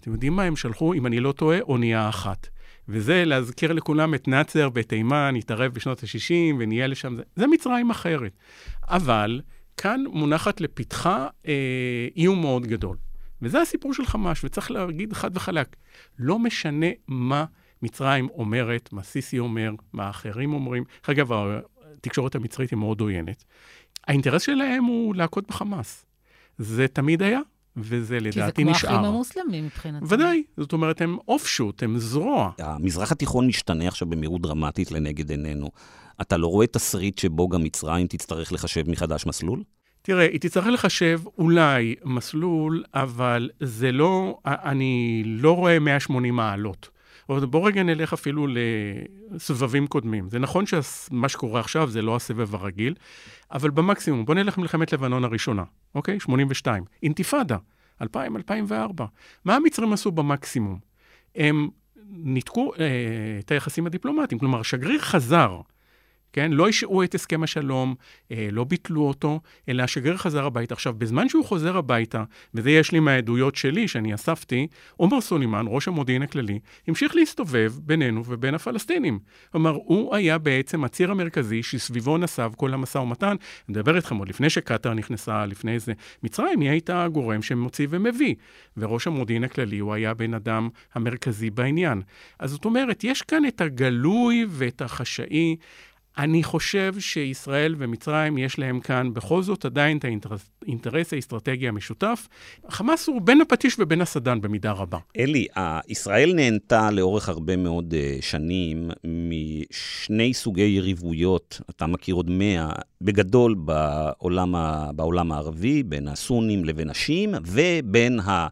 [0.00, 2.48] אתם יודעים מה הם שלחו, אם אני לא טועה, אונייה אחת.
[2.88, 8.32] וזה להזכיר לכולם את נאצר בתימן, התערב בשנות ה-60 ונהיה לשם, זה, זה מצרים אחרת.
[8.88, 9.40] אבל
[9.76, 12.96] כאן מונחת לפתחה אה, איום מאוד גדול.
[13.42, 15.76] וזה הסיפור של חמאס, וצריך להגיד חד וחלק,
[16.18, 17.44] לא משנה מה
[17.82, 20.84] מצרים אומרת, מה סיסי אומר, מה אחרים אומרים.
[21.02, 21.32] אגב,
[21.96, 23.44] התקשורת המצרית היא מאוד עוינת.
[24.06, 26.06] האינטרס שלהם הוא להכות בחמאס.
[26.58, 27.40] זה תמיד היה,
[27.80, 28.72] וזה לדעתי נשאר.
[28.72, 30.06] כי זה כמו האחים המוסלמים מבחינתם.
[30.08, 32.50] ודאי, זאת אומרת, הם אוף שוט, הם זרוע.
[32.58, 35.70] המזרח התיכון משתנה עכשיו במהירות דרמטית לנגד עינינו.
[36.20, 39.62] אתה לא רואה תסריט שבו גם מצרים תצטרך לחשב מחדש מסלול?
[40.02, 46.88] תראה, היא תצטרך לחשב אולי מסלול, אבל זה לא, אני לא רואה 180 מעלות.
[47.28, 48.46] אבל בואו רגע נלך אפילו
[49.30, 50.30] לסבבים קודמים.
[50.30, 52.94] זה נכון שמה שקורה עכשיו זה לא הסבב הרגיל,
[53.52, 55.64] אבל במקסימום, בואו נלך למלחמת לבנון הראשונה,
[55.94, 56.20] אוקיי?
[56.20, 56.84] 82.
[57.02, 57.56] אינתיפאדה,
[58.02, 59.06] 2000, 2004.
[59.44, 60.78] מה המצרים עשו במקסימום?
[61.36, 61.68] הם
[62.10, 62.86] ניתקו אה,
[63.38, 65.60] את היחסים הדיפלומטיים, כלומר, השגריר חזר.
[66.32, 66.52] כן?
[66.52, 67.94] לא השעו את הסכם השלום,
[68.32, 70.74] אה, לא ביטלו אותו, אלא השגריר חזר הביתה.
[70.74, 72.24] עכשיו, בזמן שהוא חוזר הביתה,
[72.54, 74.66] וזה יש לי מהעדויות שלי, שאני אספתי,
[74.96, 76.58] עומר סולימן, ראש המודיעין הכללי,
[76.88, 79.18] המשיך להסתובב בינינו ובין הפלסטינים.
[79.52, 83.26] כלומר, הוא היה בעצם הציר המרכזי שסביבו נסב כל המשא ומתן.
[83.26, 83.36] אני
[83.68, 85.92] מדבר איתכם עוד לפני שקטאר נכנסה, לפני זה.
[86.22, 88.34] מצרים, היא הייתה הגורם שמוציא ומביא.
[88.76, 92.02] וראש המודיעין הכללי, הוא היה בן אדם המרכזי בעניין.
[92.38, 95.56] אז זאת אומרת, יש כאן את הגלוי ואת החשאי.
[96.18, 102.28] אני חושב שישראל ומצרים, יש להם כאן בכל זאת עדיין את האינטרס האסטרטגי המשותף.
[102.68, 104.98] חמאס הוא בין הפטיש ובין הסדן במידה רבה.
[105.18, 105.46] אלי,
[105.88, 113.54] ישראל נהנתה לאורך הרבה מאוד uh, שנים משני סוגי יריבויות, אתה מכיר עוד מאה, בגדול
[113.54, 114.54] בעולם,
[114.96, 118.46] בעולם הערבי, בין הסונים לבין השיעים, ובין ה...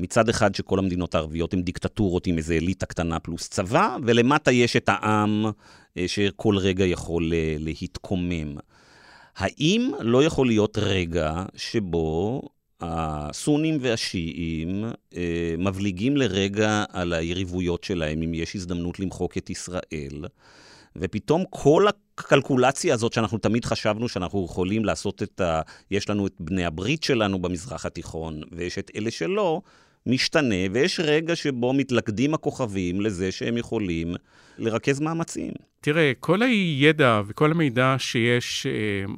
[0.00, 4.76] מצד אחד שכל המדינות הערביות הן דיקטטורות עם איזה אליטה קטנה פלוס צבא, ולמטה יש
[4.76, 5.46] את העם
[5.96, 8.56] אה, שכל רגע יכול אה, להתקומם.
[9.36, 12.42] האם לא יכול להיות רגע שבו
[12.80, 14.84] הסונים והשיעים
[15.16, 20.24] אה, מבליגים לרגע על היריבויות שלהם, אם יש הזדמנות למחוק את ישראל,
[20.96, 25.60] ופתאום כל הקלקולציה הזאת שאנחנו תמיד חשבנו שאנחנו יכולים לעשות את ה...
[25.90, 29.62] יש לנו את בני הברית שלנו במזרח התיכון, ויש את אלה שלא,
[30.06, 34.14] משתנה, ויש רגע שבו מתלכדים הכוכבים לזה שהם יכולים
[34.58, 35.52] לרכז מאמצים.
[35.80, 38.72] תראה, כל הידע וכל המידע שיש, אה,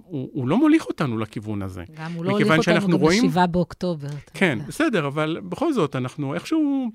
[0.05, 1.83] הוא, הוא לא מוליך אותנו לכיוון הזה.
[1.95, 3.31] גם הוא לא הוליך אותנו גם רואים...
[3.31, 4.09] ב-7 באוקטובר.
[4.35, 6.91] כן, בסדר, אבל בכל זאת, אנחנו איכשהו...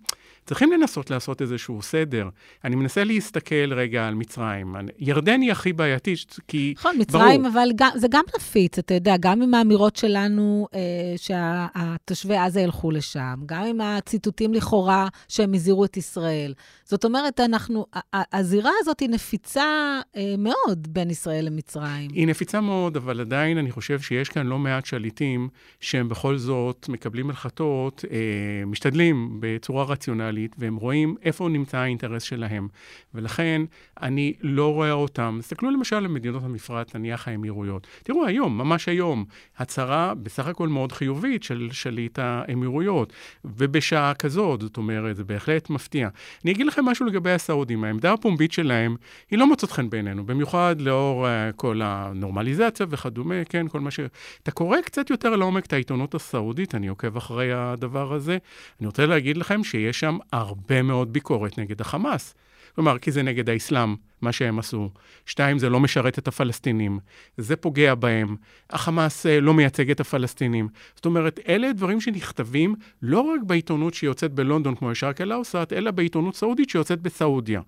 [0.48, 2.30] צריכים לנסות לעשות איזשהו סדר.
[2.66, 4.76] אני מנסה להסתכל רגע על מצרים.
[5.00, 7.54] ירדן היא הכי בעייתית, כי נכון, מצרים, ברור.
[7.54, 10.80] אבל גם, זה גם נפיץ, אתה יודע, גם עם האמירות שלנו אה,
[11.18, 16.54] שהתושבי עזה ילכו לשם, גם עם הציטוטים לכאורה שהם הזהירו את ישראל.
[16.86, 22.12] זאת אומרת, אנחנו, הזירה הזאת היא נפיצה אה, מאוד בין ישראל למצרים.
[22.14, 26.89] היא נפיצה מאוד, אבל עדיין אני חושב שיש כאן לא מעט שליטים שהם בכל זאת
[26.89, 32.67] מקבלים החלטות, אה, משתדלים בצורה רציונלית, והם רואים איפה נמצא האינטרס שלהם.
[33.13, 33.61] ולכן
[34.01, 35.38] אני לא רואה אותם.
[35.41, 37.88] תסתכלו למשל על מדינות המפרץ, נניח האמירויות.
[38.03, 39.25] תראו, היום, ממש היום,
[39.57, 43.13] הצהרה בסך הכל מאוד חיובית של שליט האמירויות,
[43.45, 46.09] ובשעה כזאת, זאת אומרת, זה בהחלט מפתיע.
[46.43, 47.83] אני אגיד לכם משהו לגבי הסעודים.
[47.83, 48.95] העמדה הפומבית שלהם
[49.31, 53.99] היא לא מוצאת חן בעינינו, במיוחד לאור uh, כל הנורמליזציה וכדומה, כן, כל מה ש...
[54.43, 58.38] אתה קורא קצת יותר לעומק את העיתונות הסעודית, אני עוקב אחרי הדבר הזה.
[58.79, 62.36] אני רוצה להגיד לכם שיש שם הרבה מאוד ביקורת נגד החמאס.
[62.75, 64.89] כלומר, כי זה נגד האסלאם, מה שהם עשו.
[65.25, 66.99] שתיים, זה לא משרת את הפלסטינים.
[67.38, 68.36] זה פוגע בהם.
[68.69, 70.67] החמאס אה, לא מייצג את הפלסטינים.
[70.95, 76.36] זאת אומרת, אלה דברים שנכתבים לא רק בעיתונות שיוצאת בלונדון, כמו ישר קלאוסת, אלא בעיתונות
[76.36, 77.61] סעודית שיוצאת בסעודיה.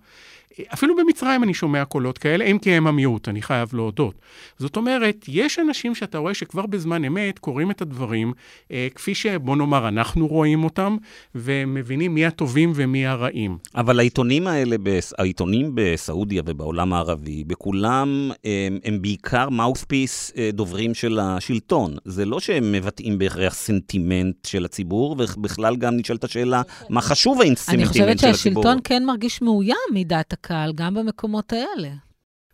[0.74, 4.14] אפילו במצרים אני שומע קולות כאלה, אם כי הם המיעוט, אני חייב להודות.
[4.58, 8.32] זאת אומרת, יש אנשים שאתה רואה שכבר בזמן אמת קוראים את הדברים,
[8.72, 10.96] אה, כפי שבוא נאמר, אנחנו רואים אותם,
[11.34, 13.58] ומבינים מי הטובים ומי הרעים.
[13.74, 14.76] אבל העיתונים האלה,
[15.18, 21.96] העיתונים בסעודיה ובעולם הערבי, בכולם הם, הם בעיקר מאוספיס אה, דוברים של השלטון.
[22.04, 27.58] זה לא שהם מבטאים בהכרח סנטימנט של הציבור, ובכלל גם נשאלת השאלה, מה חשוב הסנטימנט
[27.58, 28.08] של הציבור?
[28.08, 31.90] אני חושבת שהשלטון כן מרגיש מאוים מדעת הקהל, גם במקומות האלה.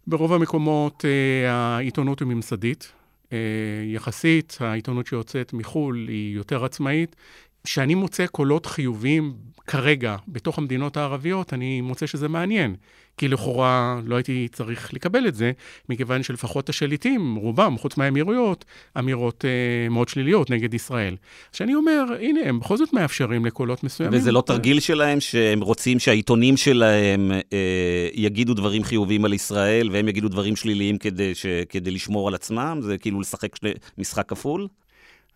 [0.06, 2.92] ברוב המקומות אה, העיתונות היא ממסדית.
[3.32, 3.38] אה,
[3.86, 7.16] יחסית, העיתונות שיוצאת מחו"ל היא יותר עצמאית.
[7.64, 9.34] כשאני מוצא קולות חיוביים
[9.66, 12.76] כרגע בתוך המדינות הערביות, אני מוצא שזה מעניין.
[13.16, 15.52] כי לכאורה לא הייתי צריך לקבל את זה,
[15.88, 18.64] מכיוון שלפחות השליטים, רובם, חוץ מהאמירויות,
[18.98, 21.16] אמירות אה, מאוד שליליות נגד ישראל.
[21.52, 24.20] שאני אומר, הנה, הם בכל זאת מאפשרים לקולות מסוימים.
[24.20, 30.08] וזה לא תרגיל שלהם שהם רוצים שהעיתונים שלהם אה, יגידו דברים חיוביים על ישראל, והם
[30.08, 32.78] יגידו דברים שליליים כדי, ש, כדי לשמור על עצמם?
[32.82, 33.56] זה כאילו לשחק
[33.98, 34.68] משחק כפול?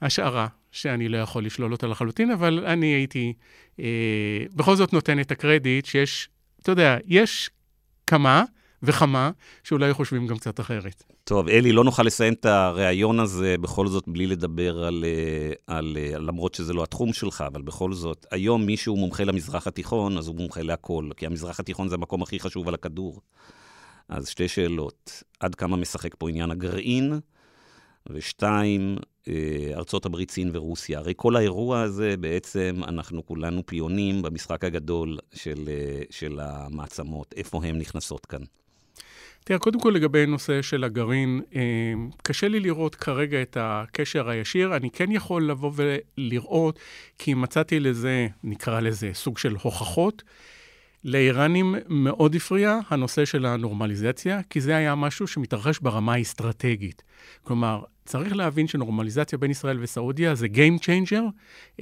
[0.02, 3.32] השערה, שאני לא יכול לשלול אותה לחלוטין, אבל אני הייתי
[3.80, 3.84] אה,
[4.54, 6.28] בכל זאת נותן את הקרדיט שיש
[6.62, 7.50] אתה יודע, יש
[8.10, 8.44] כמה
[8.82, 9.30] וכמה
[9.64, 11.04] שאולי חושבים גם קצת אחרת.
[11.24, 15.96] טוב, אלי, לא נוכל לסיים את הריאיון הזה בכל זאת בלי לדבר על, אה, על,
[16.00, 20.18] אה, למרות שזה לא התחום שלך, אבל בכל זאת, היום מי שהוא מומחה למזרח התיכון,
[20.18, 23.20] אז הוא מומחה להכל, כי המזרח התיכון זה המקום הכי חשוב על הכדור.
[24.08, 27.20] אז שתי שאלות, עד כמה משחק פה עניין הגרעין?
[28.08, 28.96] ושתיים,
[29.28, 30.98] אה, ארצות הברית, סין ורוסיה.
[30.98, 35.68] הרי כל האירוע הזה, בעצם אנחנו כולנו פיונים במשחק הגדול של,
[36.10, 37.34] של המעצמות.
[37.36, 38.40] איפה הן נכנסות כאן?
[39.44, 41.92] תראה, קודם כל לגבי נושא של הגרעין, אה,
[42.22, 44.76] קשה לי לראות כרגע את הקשר הישיר.
[44.76, 46.78] אני כן יכול לבוא ולראות,
[47.18, 50.22] כי מצאתי לזה, נקרא לזה, סוג של הוכחות.
[51.04, 57.02] לאיראנים מאוד הפריע הנושא של הנורמליזציה, כי זה היה משהו שמתרחש ברמה האסטרטגית.
[57.42, 61.22] כלומר, צריך להבין שנורמליזציה בין ישראל וסעודיה זה Game Changer,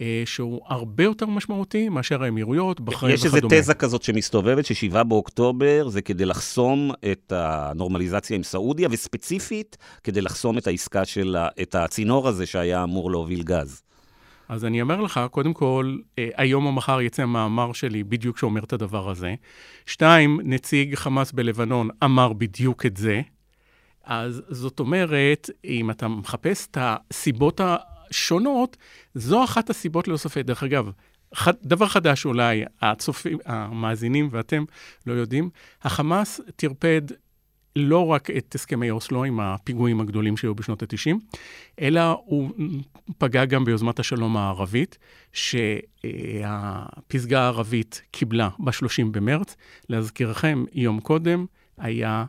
[0.01, 3.39] אה, שהוא הרבה יותר משמעותי מאשר האמירויות, בחריין וכדומה.
[3.39, 9.77] יש איזו תזה כזאת שמסתובבת, ש-7 באוקטובר זה כדי לחסום את הנורמליזציה עם סעודיה, וספציפית
[10.05, 13.83] כדי לחסום את העסקה של, את הצינור הזה שהיה אמור להוביל גז.
[14.49, 18.64] אז אני אומר לך, קודם כל, אה, היום או מחר יצא מאמר שלי בדיוק שאומר
[18.64, 19.34] את הדבר הזה.
[19.86, 23.20] שתיים, נציג חמאס בלבנון אמר בדיוק את זה.
[24.05, 28.76] אז זאת אומרת, אם אתה מחפש את הסיבות השונות,
[29.14, 30.42] זו אחת הסיבות ללא ספק.
[30.44, 30.90] דרך אגב,
[31.34, 31.49] ח...
[31.62, 34.64] דבר חדש אולי, הצופים, המאזינים ואתם
[35.07, 35.51] לא יודעים,
[35.82, 37.03] החמאס טרפד
[37.79, 41.16] לא רק את הסכמי אוסלו עם הפיגועים הגדולים שהיו בשנות ה-90,
[41.81, 42.51] אלא הוא
[43.18, 44.99] פגע גם ביוזמת השלום הערבית,
[45.33, 49.57] שהפסגה הערבית קיבלה ב-30 במרץ.
[49.89, 51.47] להזכירכם, יום קודם,
[51.79, 52.24] היה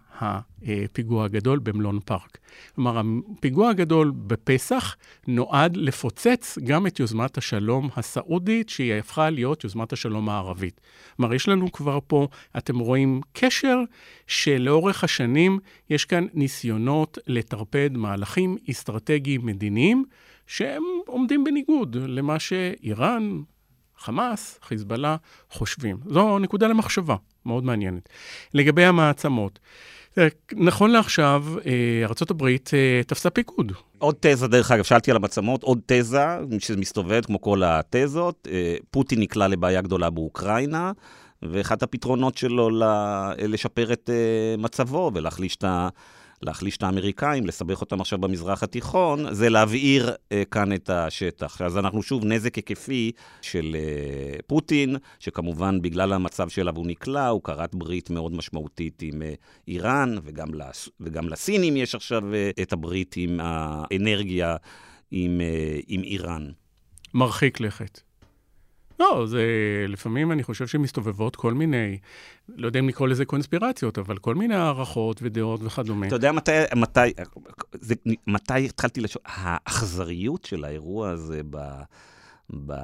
[0.62, 2.38] הפיגוע הגדול במלון פארק.
[2.76, 3.02] כלומר,
[3.38, 4.96] הפיגוע הגדול בפסח
[5.28, 10.82] נועד לפוצץ גם את יוזמת השלום הסעודית, שהיא הפכה להיות יוזמת השלום הערבית.
[11.18, 12.28] כלומר, יש לנו כבר פה,
[12.58, 13.78] אתם רואים קשר
[14.28, 20.06] שלאורך השנים יש כאן ניסיונות לטרפד מהלכים אסטרטגיים מדיניים,
[20.48, 23.42] שהם עומדים בניגוד למה שאיראן,
[23.98, 25.16] חמאס, חיזבאללה,
[25.50, 25.98] חושבים.
[26.06, 27.16] זו נקודה למחשבה.
[27.46, 28.10] מאוד מעניינת.
[28.54, 29.60] לגבי המעצמות,
[30.54, 33.72] נכון לעכשיו, אה, ארה"ב אה, תפסה פיקוד.
[33.98, 36.26] עוד תזה, דרך אגב, שאלתי על המצמות, עוד תזה
[36.60, 40.92] שמסתובבת כמו כל התזות, אה, פוטין נקלע לבעיה גדולה באוקראינה,
[41.42, 42.70] ואחד הפתרונות שלו
[43.38, 44.10] לשפר את
[44.58, 45.66] מצבו ולהחליש את.
[46.42, 51.62] להחליש את האמריקאים, לסבך אותם עכשיו במזרח התיכון, זה להבעיר אה, כאן את השטח.
[51.62, 53.12] אז אנחנו שוב נזק היקפי
[53.42, 59.22] של אה, פוטין, שכמובן בגלל המצב שאליו הוא נקלע, הוא כרת ברית מאוד משמעותית עם
[59.22, 59.34] אה,
[59.68, 64.56] איראן, וגם, לס, וגם לסינים יש עכשיו אה, את הברית עם האנרגיה
[65.12, 66.52] עם, אה, עם איראן.
[67.14, 68.09] מרחיק לכת.
[69.00, 69.44] לא, זה
[69.88, 71.98] לפעמים אני חושב שמסתובבות כל מיני,
[72.58, 76.08] לא יודע אם לקרוא לזה קונספירציות, אבל כל מיני הערכות ודעות וכדומה.
[76.08, 77.00] אתה יודע מתי, מתי,
[77.74, 77.96] זה,
[78.28, 81.58] מתי התחלתי לשאול, האכזריות של האירוע הזה ב...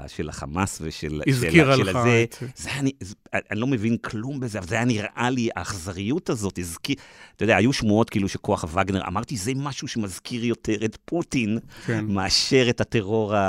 [0.07, 1.21] של החמאס ושל...
[1.27, 2.43] הזכירה לך הזה, את...
[2.55, 3.15] זה אני, זה,
[3.51, 6.95] אני לא מבין כלום בזה, אבל זה היה נראה לי, האכזריות הזאת הזכיר...
[7.35, 12.05] אתה יודע, היו שמועות כאילו שכוח וגנר, אמרתי, זה משהו שמזכיר יותר את פוטין, כן.
[12.07, 13.39] מאשר את הטרור ה,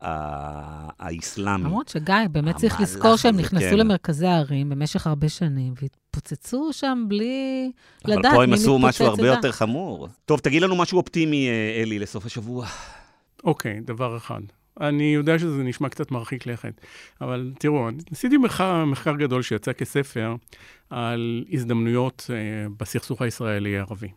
[0.00, 1.64] ה, האסלאמי.
[1.64, 3.76] למרות שגיא, באמת צריך לזכור שהם נכנסו כן.
[3.76, 7.70] למרכזי הערים במשך הרבה שנים, והתפוצצו שם בלי
[8.04, 10.08] לדעת מי מתפוצץ אבל פה הם עשו משהו הרבה יותר חמור.
[10.24, 12.66] טוב, תגיד לנו משהו אופטימי, אה, אלי, לסוף השבוע.
[13.44, 14.40] אוקיי, דבר אחד.
[14.80, 16.80] אני יודע שזה נשמע קצת מרחיק לכת,
[17.20, 20.36] אבל תראו, עשיתי מחקר, מחקר גדול שיצא כספר
[20.90, 24.08] על הזדמנויות uh, בסכסוך הישראלי-ערבי.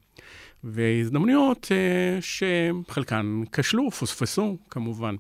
[0.63, 5.15] והזדמנויות uh, שחלקן כשלו, פוספסו כמובן.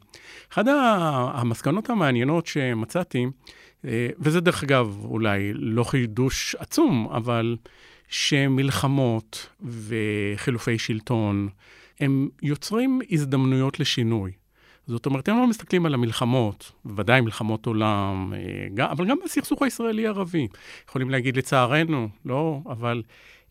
[0.51, 0.65] אחת
[1.33, 3.87] המסקנות המעניינות שמצאתי, uh,
[4.19, 7.57] וזה דרך אגב אולי לא חידוש עצום, אבל
[8.07, 11.49] שמלחמות וחילופי שלטון,
[11.99, 14.31] הם יוצרים הזדמנויות לשינוי.
[14.87, 18.33] זאת אומרת, הם לא מסתכלים על המלחמות, בוודאי מלחמות עולם,
[18.79, 20.47] אה, אבל גם בסכסוך הישראלי-ערבי.
[20.89, 23.03] יכולים להגיד לצערנו, לא, אבל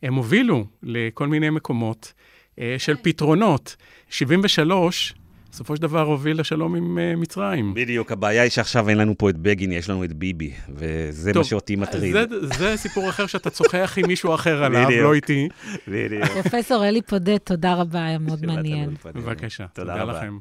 [0.03, 2.13] הם הובילו לכל מיני מקומות
[2.59, 3.77] אה, של פתרונות.
[4.11, 5.15] 73,
[5.51, 7.75] בסופו של דבר הוביל לשלום עם uh, מצרים.
[7.75, 11.43] בדיוק, הבעיה היא שעכשיו אין לנו פה את בגין, יש לנו את ביבי, וזה טוב,
[11.43, 12.13] מה שאותי מטריד.
[12.13, 15.49] זה, זה סיפור אחר שאתה צוחח עם מישהו אחר עליו, לא איתי.
[15.89, 16.25] בדיוק.
[16.25, 18.91] פרופסור אלי פודט, תודה רבה, היה מאוד מעניין.
[19.15, 20.39] בבקשה, תודה, תודה לכם.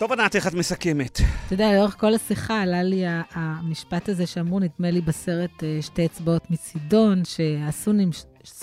[0.00, 1.20] טוב, ענת, איך את מסכמת?
[1.46, 3.02] אתה יודע, לאורך כל השיחה עלה לי
[3.34, 8.10] המשפט הזה שאמרו, נדמה לי בסרט אה, שתי אצבעות מצידון, שהסונים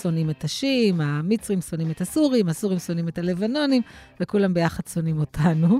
[0.02, 3.82] שונאים את השיעים, המצרים שונאים את הסורים, הסורים שונאים את הלבנונים,
[4.20, 5.78] וכולם ביחד שונאים אותנו.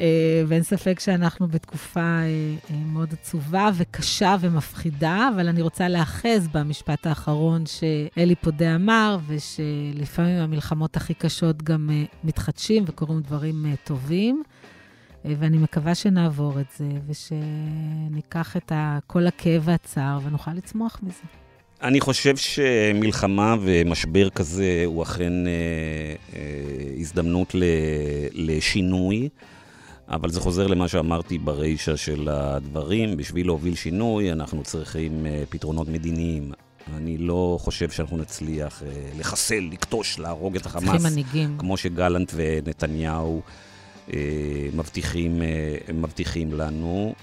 [0.00, 2.24] אה, ואין ספק שאנחנו בתקופה אה,
[2.70, 10.36] אה, מאוד עצובה וקשה ומפחידה, אבל אני רוצה להאחז במשפט האחרון שאלי פודה אמר, ושלפעמים
[10.36, 11.90] המלחמות הכי קשות גם
[12.24, 14.42] מתחדשים וקורים דברים טובים.
[15.24, 18.72] ואני מקווה שנעבור את זה, ושניקח את
[19.06, 21.22] כל הכאב והצער ונוכל לצמוח מזה.
[21.82, 25.52] אני חושב שמלחמה ומשבר כזה הוא אכן אה,
[26.36, 26.40] אה,
[26.98, 27.64] הזדמנות ל,
[28.34, 29.28] לשינוי.
[30.10, 33.16] אבל זה חוזר למה שאמרתי ברישה של הדברים.
[33.16, 36.52] בשביל להוביל שינוי, אנחנו צריכים uh, פתרונות מדיניים.
[36.96, 40.84] אני לא חושב שאנחנו נצליח uh, לחסל, לכתוש, להרוג את החמאס.
[40.84, 41.58] צריכים מנהיגים.
[41.58, 43.42] כמו שגלנט ונתניהו
[44.08, 44.12] uh,
[44.74, 45.42] מבטיחים,
[45.94, 47.14] מבטיחים לנו.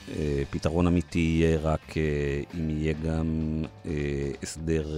[0.50, 1.94] פתרון אמיתי יהיה רק
[2.58, 3.26] אם יהיה גם
[4.44, 4.98] הסדר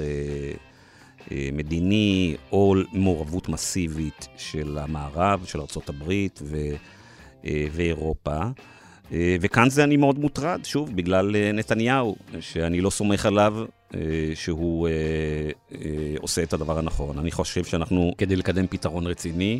[1.53, 6.57] מדיני, או מעורבות מסיבית של המערב, של ארה"ב, ו...
[7.45, 8.37] אה, ואירופה.
[9.11, 13.65] אה, וכאן זה אני מאוד מוטרד, שוב, בגלל אה, נתניהו, שאני לא סומך עליו
[14.35, 14.87] שהוא
[16.19, 17.19] עושה את הדבר הנכון.
[17.19, 19.59] אני חושב שאנחנו, כדי לקדם פתרון רציני,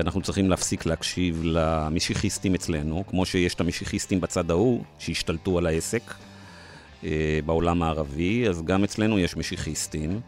[0.00, 6.14] אנחנו צריכים להפסיק להקשיב למשיחיסטים אצלנו, כמו שיש את המשיחיסטים בצד ההוא, שהשתלטו על העסק
[7.46, 10.20] בעולם הערבי, אז גם אצלנו יש משיחיסטים.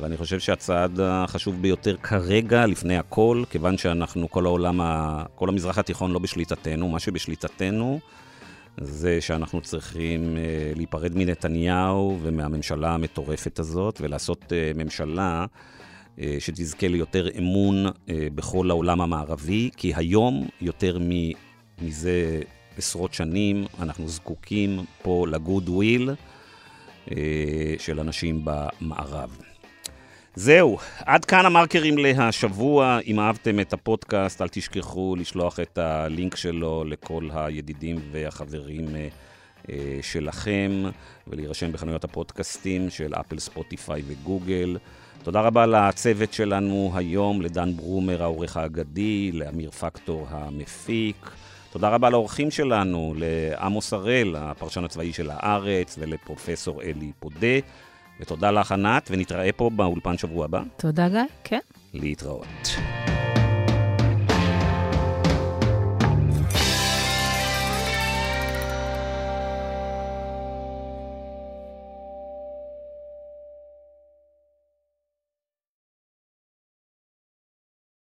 [0.00, 4.80] ואני חושב שהצעד החשוב ביותר כרגע, לפני הכל, כיוון שאנחנו, כל העולם.
[5.34, 8.00] כל המזרח התיכון לא בשליטתנו, מה שבשליטתנו
[8.80, 15.46] זה שאנחנו צריכים אה, להיפרד מנתניהו ומהממשלה המטורפת הזאת, ולעשות אה, ממשלה
[16.18, 20.98] אה, שתזכה ליותר אמון בכל העולם המערבי, כי היום, יותר
[21.80, 22.40] מזה
[22.78, 26.10] עשרות שנים, אנחנו זקוקים פה לגוד וויל
[27.78, 29.43] של אנשים במערב.
[30.36, 32.98] זהו, עד כאן המרקרים להשבוע.
[33.06, 39.08] אם אהבתם את הפודקאסט, אל תשכחו לשלוח את הלינק שלו לכל הידידים והחברים אה,
[39.70, 40.70] אה, שלכם,
[41.26, 44.76] ולהירשם בחנויות הפודקאסטים של אפל, ספוטיפיי וגוגל.
[45.22, 51.30] תודה רבה לצוות שלנו היום, לדן ברומר, העורך האגדי, לאמיר פקטור המפיק.
[51.72, 57.58] תודה רבה לאורחים שלנו, לעמוס הראל, הפרשן הצבאי של הארץ, ולפרופסור אלי פודה.
[58.20, 60.62] ותודה לך, ענת, ונתראה פה באולפן שבוע הבא.
[60.76, 61.60] תודה, גיא, כן.
[61.94, 62.46] להתראות.